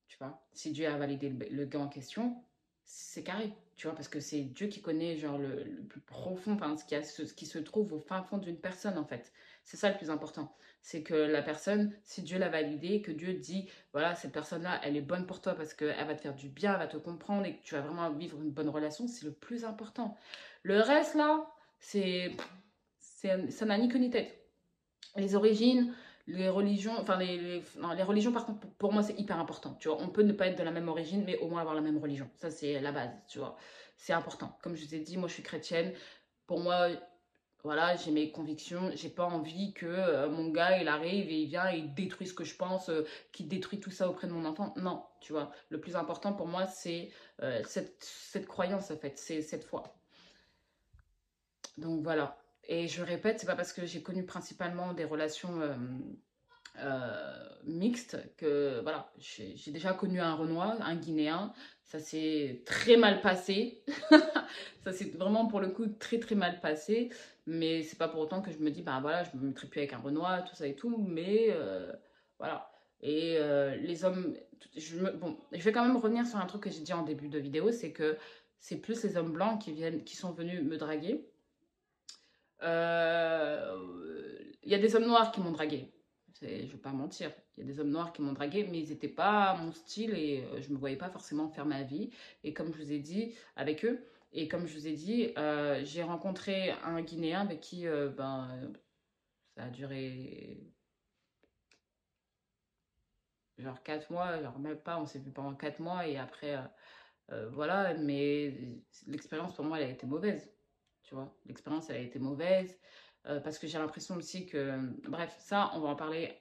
Tu 0.07 0.17
vois, 0.17 0.47
si 0.53 0.71
Dieu 0.71 0.87
a 0.87 0.97
validé 0.97 1.29
le, 1.29 1.47
le 1.49 1.65
gars 1.65 1.79
en 1.79 1.89
question, 1.89 2.45
c'est 2.85 3.23
carré, 3.23 3.53
tu 3.75 3.87
vois, 3.87 3.95
parce 3.95 4.07
que 4.07 4.19
c'est 4.19 4.41
Dieu 4.41 4.67
qui 4.67 4.81
connaît 4.81 5.17
genre 5.17 5.37
le, 5.37 5.65
plus 5.89 5.99
profond, 5.99 6.57
ce 6.77 6.85
qui, 6.85 6.95
a, 6.95 7.03
ce, 7.03 7.23
qui 7.23 7.45
se 7.45 7.59
trouve 7.59 7.91
au 7.93 7.99
fin 7.99 8.23
fond 8.23 8.37
d'une 8.37 8.57
personne 8.57 8.97
en 8.97 9.05
fait. 9.05 9.33
C'est 9.65 9.77
ça 9.77 9.89
le 9.89 9.97
plus 9.97 10.09
important. 10.09 10.55
C'est 10.81 11.03
que 11.03 11.13
la 11.13 11.41
personne, 11.41 11.91
si 12.03 12.21
Dieu 12.21 12.37
l'a 12.37 12.49
validée, 12.49 13.01
que 13.01 13.11
Dieu 13.11 13.33
dit, 13.33 13.69
voilà, 13.91 14.15
cette 14.15 14.31
personne-là, 14.31 14.79
elle 14.83 14.95
est 14.95 15.01
bonne 15.01 15.25
pour 15.25 15.41
toi 15.41 15.55
parce 15.55 15.73
qu'elle 15.73 16.07
va 16.07 16.15
te 16.15 16.21
faire 16.21 16.35
du 16.35 16.47
bien, 16.47 16.73
elle 16.73 16.79
va 16.79 16.87
te 16.87 16.97
comprendre 16.97 17.45
et 17.45 17.57
que 17.57 17.63
tu 17.63 17.73
vas 17.73 17.81
vraiment 17.81 18.09
vivre 18.11 18.39
une 18.41 18.51
bonne 18.51 18.69
relation, 18.69 19.07
c'est 19.07 19.25
le 19.25 19.33
plus 19.33 19.65
important. 19.65 20.15
Le 20.63 20.79
reste 20.79 21.15
là, 21.15 21.45
c'est, 21.79 22.31
ça 22.99 23.65
n'a 23.65 23.77
ni 23.77 23.89
queue 23.89 23.97
ni 23.97 24.09
tête. 24.09 24.39
Les 25.17 25.35
origines, 25.35 25.93
les 26.27 26.49
religions, 26.49 26.93
enfin 26.99 27.17
les, 27.17 27.37
les, 27.37 28.03
religions 28.03 28.31
par 28.31 28.45
contre 28.45 28.67
pour, 28.77 28.91
moi 28.91 29.03
c'est 29.03 29.17
hyper 29.19 29.39
important, 29.39 29.75
tu 29.79 29.87
vois, 29.87 30.01
on 30.01 30.09
peut 30.09 30.23
ne 30.23 30.33
pas 30.33 30.47
être 30.47 30.57
de 30.57 30.63
la 30.63 30.71
même 30.71 30.89
origine 30.89 31.23
mais 31.25 31.37
au 31.37 31.47
moins 31.47 31.61
avoir 31.61 31.75
la 31.75 31.81
même 31.81 31.97
religion, 31.97 32.29
ça 32.35 32.49
c'est 32.49 32.79
la 32.79 32.91
base, 32.91 33.11
tu 33.27 33.39
vois, 33.39 33.55
c'est 33.97 34.13
important, 34.13 34.57
comme 34.61 34.75
je 34.75 34.85
vous 34.85 34.95
ai 34.95 34.99
dit, 34.99 35.17
moi 35.17 35.27
je 35.27 35.33
suis 35.33 35.43
chrétienne, 35.43 35.93
pour 36.47 36.59
moi, 36.59 36.89
voilà, 37.63 37.95
j'ai 37.95 38.11
mes 38.11 38.31
convictions, 38.31 38.91
j'ai 38.95 39.09
pas 39.09 39.25
envie 39.25 39.73
que 39.73 39.85
euh, 39.85 40.29
mon 40.29 40.49
gars 40.49 40.79
il 40.79 40.87
arrive 40.87 41.29
et 41.29 41.41
il 41.41 41.47
vient 41.47 41.71
et 41.71 41.77
il 41.77 41.93
détruit 41.93 42.27
ce 42.27 42.33
que 42.33 42.43
je 42.43 42.55
pense, 42.55 42.89
euh, 42.89 43.03
qu'il 43.31 43.47
détruit 43.47 43.79
tout 43.79 43.91
ça 43.91 44.09
auprès 44.09 44.27
de 44.27 44.33
mon 44.33 44.45
enfant, 44.45 44.73
non, 44.77 45.03
tu 45.21 45.33
vois, 45.33 45.51
le 45.69 45.79
plus 45.79 45.95
important 45.95 46.33
pour 46.33 46.47
moi 46.47 46.65
c'est 46.67 47.11
euh, 47.41 47.61
cette, 47.65 48.03
cette 48.03 48.47
croyance 48.47 48.91
en 48.91 48.97
fait, 48.97 49.17
c'est 49.17 49.41
cette 49.41 49.63
foi. 49.63 49.83
Donc 51.77 52.03
voilà. 52.03 52.37
Et 52.67 52.87
je 52.87 53.03
répète, 53.03 53.39
c'est 53.39 53.45
pas 53.45 53.55
parce 53.55 53.73
que 53.73 53.85
j'ai 53.85 54.01
connu 54.01 54.25
principalement 54.25 54.93
des 54.93 55.05
relations 55.05 55.61
euh, 55.61 55.75
euh, 56.79 57.49
mixtes 57.65 58.17
que 58.37 58.81
voilà, 58.81 59.11
j'ai 59.17 59.71
déjà 59.71 59.93
connu 59.93 60.19
un 60.19 60.33
Renoir, 60.33 60.77
un 60.81 60.95
Guinéen. 60.95 61.53
Ça 61.83 61.99
s'est 61.99 62.63
très 62.65 62.97
mal 62.97 63.21
passé. 63.21 63.83
ça 64.83 64.91
s'est 64.91 65.11
vraiment 65.15 65.45
pour 65.45 65.59
le 65.59 65.69
coup 65.69 65.85
très 65.87 66.19
très 66.19 66.35
mal 66.35 66.59
passé. 66.59 67.09
Mais 67.45 67.83
c'est 67.83 67.97
pas 67.97 68.07
pour 68.07 68.21
autant 68.21 68.41
que 68.41 68.51
je 68.51 68.57
me 68.57 68.71
dis, 68.71 68.81
bah 68.81 68.99
voilà, 69.01 69.23
je 69.23 69.37
me 69.37 69.47
mettrai 69.47 69.67
plus 69.67 69.79
avec 69.79 69.93
un 69.93 69.99
Renoir, 69.99 70.43
tout 70.45 70.55
ça 70.55 70.65
et 70.65 70.75
tout. 70.75 70.97
Mais 70.97 71.49
euh, 71.51 71.93
voilà. 72.39 72.71
Et 73.01 73.37
les 73.81 74.03
hommes, 74.03 74.35
je, 74.75 74.97
bon, 74.97 75.37
je 75.51 75.61
vais 75.61 75.71
quand 75.71 75.85
même 75.85 75.97
revenir 75.97 76.25
sur 76.25 76.39
un 76.39 76.45
truc 76.47 76.63
que 76.63 76.71
j'ai 76.71 76.79
dit 76.79 76.93
en 76.93 77.03
début 77.03 77.27
de 77.27 77.37
vidéo, 77.37 77.71
c'est 77.71 77.91
que 77.91 78.17
c'est 78.57 78.77
plus 78.77 79.03
les 79.03 79.15
hommes 79.15 79.31
blancs 79.31 79.61
qui, 79.61 79.73
viennent, 79.73 80.03
qui 80.03 80.15
sont 80.15 80.31
venus 80.31 80.63
me 80.63 80.77
draguer 80.77 81.23
il 82.61 82.67
y 84.71 84.75
a 84.75 84.79
des 84.79 84.95
hommes 84.95 85.05
noirs 85.05 85.31
qui 85.31 85.41
m'ont 85.41 85.51
dragué. 85.51 85.91
Je 86.41 86.47
ne 86.47 86.67
vais 86.67 86.77
pas 86.77 86.91
mentir. 86.91 87.31
Il 87.57 87.61
y 87.61 87.63
a 87.63 87.71
des 87.71 87.79
hommes 87.79 87.91
noirs 87.91 88.11
qui 88.11 88.21
m'ont 88.21 88.33
dragué, 88.33 88.67
mais 88.69 88.79
ils 88.79 88.89
n'étaient 88.89 89.07
pas 89.07 89.55
mon 89.55 89.71
style 89.71 90.13
et 90.13 90.43
euh, 90.43 90.61
je 90.61 90.69
ne 90.69 90.73
me 90.73 90.79
voyais 90.79 90.97
pas 90.97 91.09
forcément 91.09 91.47
faire 91.49 91.65
ma 91.65 91.83
vie. 91.83 92.09
Et 92.43 92.53
comme 92.53 92.73
je 92.73 92.83
vous 92.83 92.91
ai 92.91 92.99
dit, 92.99 93.33
avec 93.55 93.85
eux, 93.85 94.05
et 94.33 94.47
comme 94.47 94.67
je 94.67 94.77
vous 94.77 94.87
ai 94.87 94.93
dit, 94.93 95.31
euh, 95.37 95.81
j'ai 95.85 96.03
rencontré 96.03 96.71
un 96.83 97.01
Guinéen 97.01 97.41
avec 97.41 97.61
qui 97.61 97.85
ben, 97.85 98.73
ça 99.55 99.65
a 99.65 99.69
duré 99.69 100.73
genre 103.57 103.81
4 103.83 104.11
mois, 104.11 104.41
genre 104.41 104.59
même 104.59 104.77
pas, 104.77 104.99
on 104.99 105.05
s'est 105.05 105.19
vu 105.19 105.31
pendant 105.31 105.55
4 105.55 105.79
mois 105.79 106.07
et 106.07 106.17
après, 106.17 106.57
voilà, 107.51 107.93
mais 107.93 108.53
l'expérience 109.07 109.55
pour 109.55 109.63
moi, 109.63 109.79
elle 109.79 109.89
a 109.89 109.93
été 109.93 110.05
mauvaise 110.05 110.51
tu 111.05 111.15
vois. 111.15 111.33
L'expérience, 111.45 111.89
elle 111.89 111.97
a 111.97 111.99
été 111.99 112.19
mauvaise. 112.19 112.77
Euh, 113.27 113.39
parce 113.39 113.57
que 113.57 113.67
j'ai 113.67 113.77
l'impression 113.77 114.15
aussi 114.15 114.45
que... 114.45 114.77
Bref, 115.07 115.35
ça, 115.39 115.71
on 115.73 115.79
va 115.79 115.89
en 115.89 115.95
parler 115.95 116.37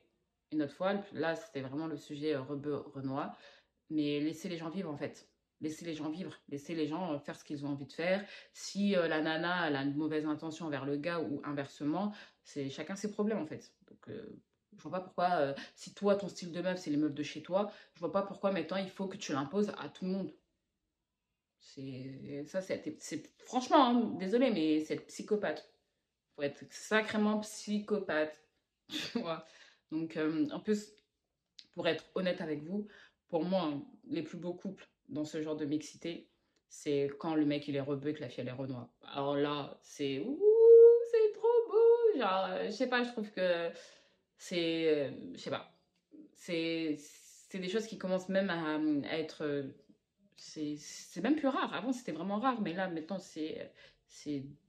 une 0.53 0.63
autre 0.63 0.75
fois. 0.75 0.95
Là, 1.13 1.35
c'était 1.37 1.61
vraiment 1.61 1.87
le 1.87 1.97
sujet 1.97 2.35
euh, 2.35 2.43
rebeu 2.43 2.77
Renoir. 2.77 3.39
Mais 3.91 4.21
laissez 4.21 4.49
les 4.49 4.57
gens 4.57 4.69
vivre, 4.69 4.91
en 4.91 4.97
fait. 4.97 5.29
Laissez 5.61 5.85
les 5.85 5.95
gens 5.95 6.11
vivre. 6.11 6.35
Laissez 6.49 6.75
les 6.75 6.87
gens 6.87 7.19
faire 7.21 7.37
ce 7.37 7.45
qu'ils 7.45 7.65
ont 7.65 7.71
envie 7.71 7.87
de 7.87 7.93
faire. 7.93 8.27
Si 8.53 8.91
la 8.91 9.21
nana 9.21 9.63
a 9.63 9.83
une 9.83 9.97
mauvaise 9.97 10.27
intention 10.27 10.67
envers 10.67 10.85
le 10.85 10.97
gars 10.97 11.21
ou 11.21 11.41
inversement, 11.45 12.13
c'est 12.43 12.69
chacun 12.69 12.97
ses 12.97 13.11
problèmes, 13.11 13.39
en 13.39 13.47
fait. 13.47 13.73
Donc, 13.89 14.11
je 14.77 14.83
vois 14.83 14.91
pas 14.91 15.01
pourquoi, 15.01 15.55
si 15.75 15.95
toi, 15.95 16.17
ton 16.17 16.29
style 16.29 16.53
de 16.53 16.61
meuf, 16.61 16.79
c'est 16.79 16.91
les 16.91 16.97
meufs 16.97 17.15
de 17.15 17.23
chez 17.23 17.43
toi, 17.43 17.71
je 17.95 18.01
vois 18.01 18.13
pas 18.13 18.23
pourquoi 18.23 18.53
maintenant 18.53 18.77
il 18.77 18.91
faut 18.91 19.07
que 19.07 19.17
tu 19.17 19.33
l'imposes 19.33 19.73
à 19.79 19.89
tout 19.89 20.05
le 20.05 20.11
monde. 20.11 20.35
Ça, 22.47 22.61
c'est 22.61 23.33
franchement, 23.39 23.87
hein, 23.87 24.15
désolé, 24.19 24.51
mais 24.51 24.81
c'est 24.85 24.97
psychopathe. 25.07 25.69
Faut 26.37 26.43
être 26.43 26.65
sacrément 26.71 27.41
psychopathe, 27.41 28.39
tu 28.89 29.19
vois. 29.19 29.45
Donc, 29.91 30.17
euh, 30.17 30.49
en 30.51 30.61
plus, 30.61 30.93
pour 31.73 31.89
être 31.89 32.05
honnête 32.15 32.41
avec 32.41 32.63
vous, 32.63 32.87
pour 33.29 33.45
moi, 33.45 33.73
les 34.05 34.23
plus 34.23 34.39
beaux 34.39 34.55
couples 34.55 34.87
dans 35.09 35.25
ce 35.25 35.43
genre 35.43 35.57
de 35.57 35.65
mixité, 35.65 36.29
c'est 36.69 37.11
quand 37.19 37.35
le 37.35 37.45
mec 37.45 37.67
il 37.69 37.77
est 37.77 37.81
rebeu 37.81 38.11
et 38.11 38.15
que 38.15 38.21
la 38.21 38.29
fille 38.29 38.43
elle 38.43 38.49
est 38.49 38.53
renoir. 38.53 38.89
Alors 39.13 39.37
là, 39.37 39.79
c'est 39.83 40.21
ouh, 40.21 40.41
c'est 41.11 41.33
trop 41.33 41.49
beau. 41.69 42.19
Genre, 42.19 42.47
euh, 42.51 42.67
je 42.67 42.73
sais 42.73 42.89
pas, 42.89 43.03
je 43.05 43.11
trouve 43.11 43.31
que 43.31 43.71
c'est, 44.37 44.89
euh, 44.89 45.11
je 45.35 45.39
sais 45.39 45.51
pas, 45.51 45.73
c'est 46.37 46.99
des 47.55 47.69
choses 47.69 47.87
qui 47.87 47.99
commencent 47.99 48.29
même 48.29 48.51
à 48.51 49.19
être 49.19 49.65
c'est 50.37 51.21
même 51.23 51.37
plus 51.37 51.49
rare. 51.49 51.73
Avant, 51.75 51.93
c'était 51.93 52.13
vraiment 52.13 52.39
rare, 52.39 52.61
mais 52.61 52.73
là, 52.73 52.89
maintenant, 52.89 53.19
c'est, 53.19 53.73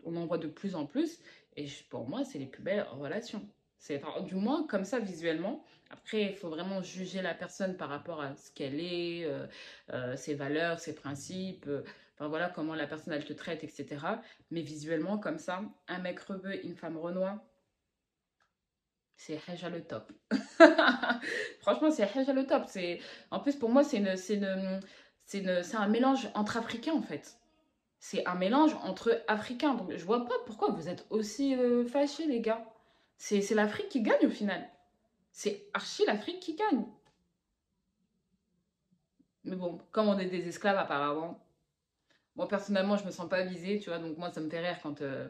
on 0.04 0.15
en 0.15 0.25
voit 0.25 0.38
de 0.38 0.47
plus 0.47 0.75
en 0.75 0.86
plus. 0.86 1.19
Et 1.56 1.67
pour 1.89 2.08
moi, 2.08 2.23
c'est 2.25 2.39
les 2.39 2.47
plus 2.47 2.63
belles 2.63 2.86
relations. 2.91 3.47
C'est, 3.78 4.01
du 4.25 4.36
moins, 4.36 4.65
comme 4.67 4.84
ça, 4.86 4.99
visuellement. 4.99 5.63
Après, 5.91 6.23
il 6.23 6.36
faut 6.36 6.49
vraiment 6.49 6.82
juger 6.82 7.21
la 7.21 7.34
personne 7.34 7.78
par 7.78 7.89
rapport 7.89 8.21
à 8.21 8.36
ce 8.36 8.51
qu'elle 8.51 8.80
est, 8.80 9.25
euh, 9.25 9.45
euh, 9.91 10.15
ses 10.15 10.34
valeurs, 10.34 10.80
ses 10.80 10.95
principes. 10.95 11.67
Euh, 11.67 11.84
enfin, 12.15 12.28
voilà 12.28 12.49
comment 12.49 12.73
la 12.73 12.88
personne, 12.88 13.13
elle 13.13 13.25
te 13.25 13.34
traite, 13.34 13.63
etc. 13.63 13.86
Mais 14.49 14.62
visuellement, 14.62 15.19
comme 15.19 15.38
ça, 15.38 15.62
un 15.88 15.99
mec 15.99 16.19
rebeu, 16.19 16.65
une 16.65 16.75
femme 16.75 16.97
renois, 16.97 17.45
c'est 19.17 19.39
déjà 19.47 19.69
le 19.69 19.84
top. 19.84 20.12
Franchement, 21.62 21.91
c'est 21.91 22.12
déjà 22.13 22.34
le 22.34 22.45
top. 22.45 22.63
En 23.32 23.39
plus, 23.39 23.56
pour 23.56 23.69
moi, 23.69 23.84
c'est 23.84 23.97
une, 23.97 24.15
une, 24.30 24.80
c'est 25.26 25.76
un 25.76 25.88
mélange 25.88 26.30
entre 26.34 26.58
Africains 26.58 26.94
en 26.94 27.02
fait. 27.02 27.40
C'est 28.00 28.26
un 28.28 28.36
mélange 28.36 28.76
entre 28.84 29.24
Africains. 29.28 29.74
Donc 29.74 29.92
je 29.92 30.06
vois 30.06 30.26
pas 30.26 30.36
pourquoi 30.46 30.70
vous 30.70 30.88
êtes 30.88 31.06
aussi 31.10 31.56
euh, 31.56 31.86
fâchés 31.86 32.28
les 32.28 32.42
gars. 32.42 32.66
C'est 33.18 33.50
l'Afrique 33.52 33.90
qui 33.90 34.02
gagne 34.02 34.28
au 34.28 34.30
final. 34.30 34.70
C'est 35.32 35.68
archi 35.74 36.06
l'Afrique 36.06 36.40
qui 36.40 36.56
gagne. 36.56 36.86
Mais 39.44 39.56
bon, 39.56 39.80
comme 39.92 40.08
on 40.08 40.18
est 40.18 40.26
des 40.26 40.48
esclaves 40.48 40.78
apparemment, 40.78 41.44
moi 42.36 42.48
personnellement 42.48 42.98
je 42.98 43.06
me 43.06 43.12
sens 43.12 43.30
pas 43.30 43.44
visée, 43.44 43.80
tu 43.80 43.90
vois, 43.90 44.00
donc 44.00 44.18
moi 44.18 44.32
ça 44.32 44.42
me 44.42 44.50
fait 44.50 44.60
rire 44.60 44.80
quand... 44.82 45.02
Euh, 45.02 45.28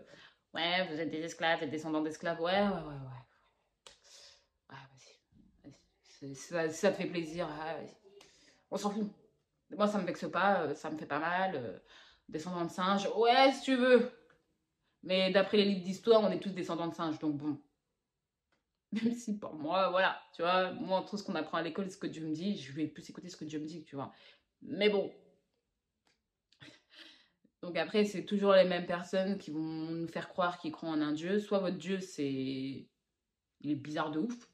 ouais, 0.53 0.87
vous 0.87 0.99
êtes 0.99 1.09
des 1.09 1.21
esclaves, 1.21 1.63
êtes 1.63 1.69
descendants 1.69 2.01
d'esclaves, 2.01 2.39
ouais, 2.41 2.61
ouais, 2.61 2.67
ouais, 2.67 2.69
ouais. 2.69 3.25
Ouais, 4.69 4.77
vas-y. 6.21 6.35
Ça, 6.35 6.69
ça 6.69 6.91
te 6.91 6.97
fait 6.97 7.07
plaisir, 7.07 7.49
on 8.71 8.77
s'en 8.77 8.89
fout. 8.89 9.11
Moi, 9.75 9.87
ça 9.87 9.99
me 9.99 10.05
vexe 10.05 10.29
pas, 10.31 10.61
euh, 10.63 10.75
ça 10.75 10.89
me 10.89 10.97
fait 10.97 11.05
pas 11.05 11.19
mal. 11.19 11.55
Euh, 11.55 11.79
descendant 12.29 12.65
de 12.65 12.71
singe, 12.71 13.07
ouais, 13.15 13.51
si 13.51 13.61
tu 13.61 13.75
veux. 13.75 14.11
Mais 15.03 15.31
d'après 15.31 15.57
les 15.57 15.65
livres 15.65 15.83
d'histoire, 15.83 16.21
on 16.21 16.31
est 16.31 16.39
tous 16.39 16.49
descendants 16.49 16.87
de 16.87 16.93
singes, 16.93 17.19
donc 17.19 17.37
bon. 17.37 17.61
Même 18.91 19.13
si 19.13 19.37
pour 19.37 19.53
moi, 19.53 19.89
voilà, 19.89 20.19
tu 20.33 20.41
vois, 20.41 20.71
moi, 20.73 21.05
tout 21.07 21.17
ce 21.17 21.23
qu'on 21.23 21.35
apprend 21.35 21.57
à 21.57 21.61
l'école, 21.61 21.91
ce 21.91 21.97
que 21.97 22.07
Dieu 22.07 22.25
me 22.25 22.33
dit, 22.33 22.57
je 22.57 22.71
vais 22.73 22.87
plus 22.87 23.07
écouter 23.09 23.29
ce 23.29 23.37
que 23.37 23.45
Dieu 23.45 23.59
me 23.59 23.65
dit, 23.65 23.83
tu 23.83 23.95
vois. 23.95 24.11
Mais 24.61 24.89
bon. 24.89 25.13
Donc 27.61 27.77
après, 27.77 28.05
c'est 28.05 28.25
toujours 28.25 28.53
les 28.53 28.65
mêmes 28.65 28.85
personnes 28.85 29.37
qui 29.37 29.51
vont 29.51 29.59
nous 29.59 30.07
faire 30.07 30.29
croire 30.29 30.57
qu'ils 30.59 30.71
croient 30.71 30.89
en 30.89 31.01
un 31.01 31.11
Dieu. 31.11 31.39
Soit 31.39 31.59
votre 31.59 31.77
Dieu, 31.77 31.99
c'est... 31.99 32.87
Il 33.61 33.71
est 33.71 33.75
bizarre 33.75 34.11
de 34.11 34.19
ouf. 34.19 34.49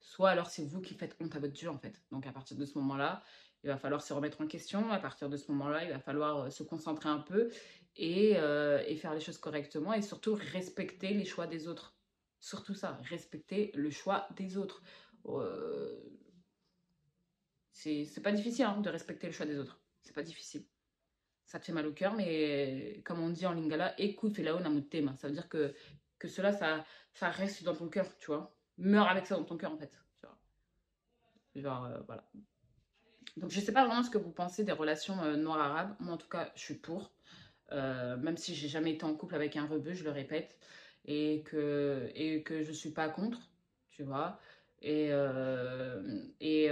Soit 0.00 0.30
alors 0.30 0.48
c'est 0.48 0.64
vous 0.64 0.80
qui 0.80 0.94
faites 0.94 1.16
honte 1.20 1.34
à 1.34 1.40
votre 1.40 1.52
Dieu, 1.52 1.68
en 1.68 1.78
fait. 1.78 2.02
Donc 2.10 2.26
à 2.26 2.32
partir 2.32 2.56
de 2.56 2.64
ce 2.64 2.78
moment-là, 2.78 3.22
il 3.66 3.68
va 3.68 3.78
falloir 3.78 4.00
se 4.00 4.12
remettre 4.12 4.40
en 4.40 4.46
question. 4.46 4.92
À 4.92 5.00
partir 5.00 5.28
de 5.28 5.36
ce 5.36 5.50
moment-là, 5.50 5.84
il 5.84 5.90
va 5.90 5.98
falloir 5.98 6.44
euh, 6.44 6.50
se 6.50 6.62
concentrer 6.62 7.08
un 7.08 7.18
peu 7.18 7.50
euh, 7.98 8.82
et, 8.86 8.96
faire 8.96 9.12
les 9.12 9.18
choses 9.18 9.38
correctement 9.38 9.92
et 9.92 10.02
surtout 10.02 10.34
respecter 10.34 11.08
les 11.08 11.24
choix 11.24 11.48
des 11.48 11.66
autres. 11.66 11.96
Surtout 12.38 12.74
ça, 12.74 13.00
respecter 13.10 13.72
le 13.74 13.90
choix 13.90 14.28
des 14.36 14.56
autres. 14.56 14.84
Euh, 15.26 15.98
c'est 17.72 18.22
pas 18.22 18.30
difficile 18.30 18.66
hein, 18.66 18.80
de 18.80 18.88
respecter 18.88 19.26
le 19.26 19.32
choix 19.32 19.46
des 19.46 19.58
autres. 19.58 19.80
C'est 20.00 20.14
pas 20.14 20.22
difficile. 20.22 20.64
Ça 21.44 21.58
te 21.58 21.64
fait 21.64 21.72
mal 21.72 21.86
au 21.86 21.92
cœur, 21.92 22.14
mais 22.14 23.02
comme 23.04 23.20
on 23.20 23.30
dit 23.30 23.46
en 23.46 23.52
lingala, 23.52 24.00
écoute 24.00 24.38
là 24.38 24.56
tema. 24.88 25.16
Ça 25.16 25.26
veut 25.26 25.34
dire 25.34 25.48
que, 25.48 25.74
que 26.20 26.28
cela, 26.28 26.52
ça, 26.52 26.84
reste 27.20 27.64
dans 27.64 27.74
ton 27.74 27.88
cœur, 27.88 28.06
tu 28.18 28.26
vois. 28.26 28.56
Meurs 28.78 29.08
avec 29.08 29.26
ça 29.26 29.36
dans 29.36 29.44
ton 29.44 29.56
cœur, 29.56 29.72
en 29.72 29.78
fait. 29.78 29.92
Genre, 31.56 31.88
voilà. 32.06 32.28
Donc, 33.36 33.50
je 33.50 33.60
ne 33.60 33.64
sais 33.64 33.72
pas 33.72 33.84
vraiment 33.86 34.02
ce 34.02 34.10
que 34.10 34.18
vous 34.18 34.30
pensez 34.30 34.64
des 34.64 34.72
relations 34.72 35.22
euh, 35.22 35.36
noires-arabes. 35.36 35.94
Moi, 36.00 36.14
en 36.14 36.16
tout 36.16 36.28
cas, 36.28 36.50
je 36.54 36.60
suis 36.60 36.74
pour. 36.74 37.10
Euh, 37.72 38.16
même 38.16 38.36
si 38.36 38.54
j'ai 38.54 38.68
jamais 38.68 38.92
été 38.92 39.04
en 39.04 39.14
couple 39.14 39.34
avec 39.34 39.56
un 39.56 39.66
rebeu, 39.66 39.92
je 39.92 40.04
le 40.04 40.10
répète. 40.10 40.56
Et 41.04 41.42
que, 41.44 42.10
et 42.14 42.42
que 42.42 42.62
je 42.62 42.70
ne 42.70 42.74
suis 42.74 42.90
pas 42.90 43.08
contre, 43.08 43.38
tu 43.90 44.02
vois. 44.02 44.40
Et, 44.82 45.08
euh, 45.10 46.02
et 46.40 46.68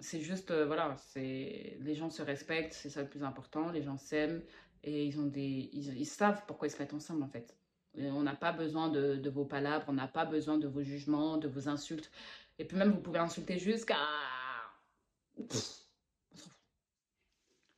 c'est 0.00 0.20
juste, 0.20 0.52
voilà, 0.52 0.96
les 1.14 1.94
gens 1.94 2.10
se 2.10 2.22
respectent, 2.22 2.72
c'est 2.72 2.90
ça 2.90 3.02
le 3.02 3.08
plus 3.08 3.22
important. 3.22 3.70
Les 3.70 3.82
gens 3.82 3.98
s'aiment 3.98 4.42
et 4.82 5.06
ils, 5.06 5.20
ont 5.20 5.26
des, 5.26 5.70
ils, 5.72 6.06
savent 6.06 6.42
pourquoi 6.46 6.66
ils 6.68 6.72
se 6.72 6.78
mettent 6.78 6.92
ensemble, 6.92 7.22
en 7.22 7.28
fait. 7.28 7.56
on 7.96 8.22
n'a 8.22 8.34
pas 8.34 8.52
besoin 8.52 8.88
de, 8.88 9.14
de 9.14 9.30
vos 9.30 9.44
palabres, 9.44 9.86
on 9.88 9.92
n'a 9.92 10.08
pas 10.08 10.24
besoin 10.24 10.58
de 10.58 10.66
vos 10.66 10.82
jugements, 10.82 11.36
de 11.36 11.46
vos 11.46 11.68
insultes. 11.68 12.10
Et 12.58 12.64
puis 12.64 12.76
même, 12.76 12.90
vous 12.90 13.00
pouvez 13.00 13.20
insulter 13.20 13.58
jusqu'à 13.58 13.96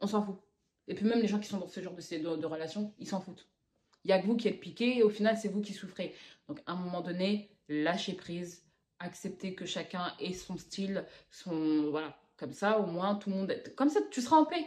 on 0.01 0.07
s'en 0.07 0.23
fout. 0.23 0.37
Et 0.88 0.95
puis 0.95 1.05
même 1.05 1.21
les 1.21 1.29
gens 1.29 1.40
qui 1.40 1.49
sont 1.49 1.59
dans 1.59 1.66
ce 1.66 1.81
genre 1.81 1.95
de, 1.95 2.19
de, 2.19 2.37
de 2.37 2.47
relations, 2.47 2.95
ils 2.99 3.09
s'en 3.09 3.21
foutent. 3.21 3.49
Il 4.05 4.09
n'y 4.09 4.12
a 4.12 4.21
que 4.21 4.27
vous 4.27 4.37
qui 4.37 4.49
êtes 4.49 4.61
piqué 4.61 4.99
et 4.99 5.03
au 5.03 5.11
final, 5.11 5.37
c'est 5.37 5.49
vous 5.49 5.61
qui 5.61 5.73
souffrez. 5.73 6.14
Donc 6.49 6.61
à 6.66 6.73
un 6.73 6.77
moment 6.77 7.01
donné, 7.01 7.51
lâchez 7.69 8.12
prise, 8.12 8.64
acceptez 8.99 9.55
que 9.55 9.66
chacun 9.66 10.14
ait 10.21 10.33
son 10.33 10.57
style, 10.57 11.05
son... 11.31 11.90
Voilà, 11.90 12.16
comme 12.37 12.53
ça, 12.53 12.79
au 12.79 12.87
moins, 12.87 13.16
tout 13.16 13.31
le 13.31 13.37
monde... 13.37 13.62
Comme 13.77 13.88
ça, 13.88 14.01
tu 14.11 14.21
seras 14.21 14.37
en 14.37 14.45
paix. 14.45 14.66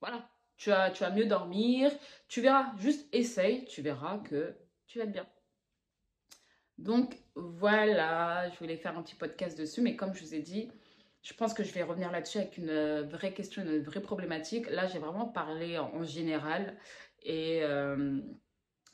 Voilà. 0.00 0.28
Tu 0.56 0.70
vas, 0.70 0.90
tu 0.90 1.02
vas 1.02 1.10
mieux 1.10 1.26
dormir. 1.26 1.90
Tu 2.28 2.40
verras. 2.40 2.72
Juste 2.78 3.08
essaye. 3.12 3.64
Tu 3.64 3.82
verras 3.82 4.18
que 4.18 4.56
tu 4.86 4.98
vas 4.98 5.04
être 5.04 5.12
bien. 5.12 5.26
Donc, 6.78 7.18
voilà. 7.34 8.48
Je 8.50 8.58
voulais 8.58 8.76
faire 8.76 8.96
un 8.96 9.02
petit 9.02 9.16
podcast 9.16 9.58
dessus. 9.58 9.80
Mais 9.80 9.96
comme 9.96 10.14
je 10.14 10.22
vous 10.22 10.34
ai 10.34 10.40
dit, 10.40 10.70
je 11.22 11.34
pense 11.34 11.54
que 11.54 11.62
je 11.62 11.72
vais 11.72 11.82
revenir 11.82 12.10
là-dessus 12.10 12.38
avec 12.38 12.58
une 12.58 12.70
euh, 12.70 13.02
vraie 13.04 13.32
question, 13.32 13.62
une 13.62 13.82
vraie 13.82 14.02
problématique. 14.02 14.68
Là, 14.70 14.88
j'ai 14.88 14.98
vraiment 14.98 15.26
parlé 15.26 15.78
en, 15.78 16.02
général. 16.02 16.76
Et, 17.22 17.62
euh, 17.62 18.20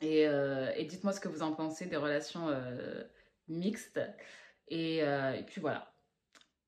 euh, 0.03 0.71
et, 0.75 0.85
dites-moi 0.85 1.11
ce 1.11 1.19
que 1.19 1.27
vous 1.27 1.41
en 1.41 1.53
pensez 1.53 1.87
des 1.87 1.97
relations 1.97 2.47
mixtes. 3.47 3.99
Et, 4.67 5.01
puis 5.47 5.59
voilà. 5.59 5.91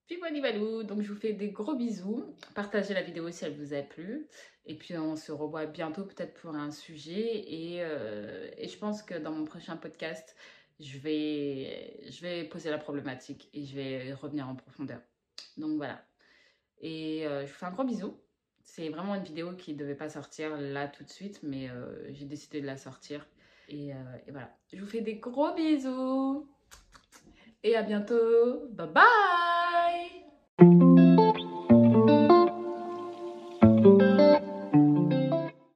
Puis 0.07 0.17
voilà, 0.17 0.59
donc 0.83 1.01
je 1.01 1.13
vous 1.13 1.19
fais 1.19 1.33
des 1.33 1.51
gros 1.51 1.75
bisous. 1.75 2.35
Partagez 2.55 2.93
la 2.93 3.03
vidéo 3.03 3.29
si 3.31 3.45
elle 3.45 3.55
vous 3.55 3.73
a 3.73 3.81
plu. 3.81 4.27
Et 4.65 4.75
puis 4.75 4.97
on 4.97 5.15
se 5.15 5.31
revoit 5.31 5.65
bientôt 5.67 6.05
peut-être 6.05 6.33
pour 6.41 6.55
un 6.55 6.71
sujet. 6.71 7.21
Et, 7.21 7.77
et, 7.77 8.67
je 8.67 8.77
pense 8.79 9.03
que 9.03 9.13
dans 9.13 9.31
mon 9.31 9.45
prochain 9.45 9.77
podcast, 9.77 10.35
je 10.79 10.97
vais, 10.97 11.99
je 12.09 12.21
vais 12.21 12.43
poser 12.45 12.71
la 12.71 12.79
problématique 12.79 13.49
et 13.53 13.63
je 13.63 13.75
vais 13.75 14.13
revenir 14.13 14.49
en 14.49 14.55
profondeur. 14.55 15.01
Donc 15.57 15.77
voilà. 15.77 16.03
Et 16.79 17.27
euh, 17.27 17.45
je 17.45 17.51
vous 17.51 17.57
fais 17.57 17.65
un 17.65 17.71
gros 17.71 17.83
bisou. 17.83 18.17
C'est 18.63 18.89
vraiment 18.89 19.15
une 19.15 19.23
vidéo 19.23 19.53
qui 19.53 19.73
ne 19.73 19.77
devait 19.79 19.95
pas 19.95 20.09
sortir 20.09 20.55
là 20.57 20.87
tout 20.87 21.03
de 21.03 21.09
suite, 21.09 21.39
mais 21.43 21.69
euh, 21.69 22.13
j'ai 22.13 22.25
décidé 22.25 22.61
de 22.61 22.65
la 22.65 22.77
sortir. 22.77 23.27
Euh, 23.71 23.93
et 24.27 24.31
voilà. 24.31 24.55
Je 24.71 24.79
vous 24.79 24.87
fais 24.87 25.01
des 25.01 25.15
gros 25.15 25.53
bisous. 25.53 26.47
Et 27.63 27.75
à 27.75 27.83
bientôt. 27.83 28.67
Bye 28.71 28.87
bye 28.87 29.50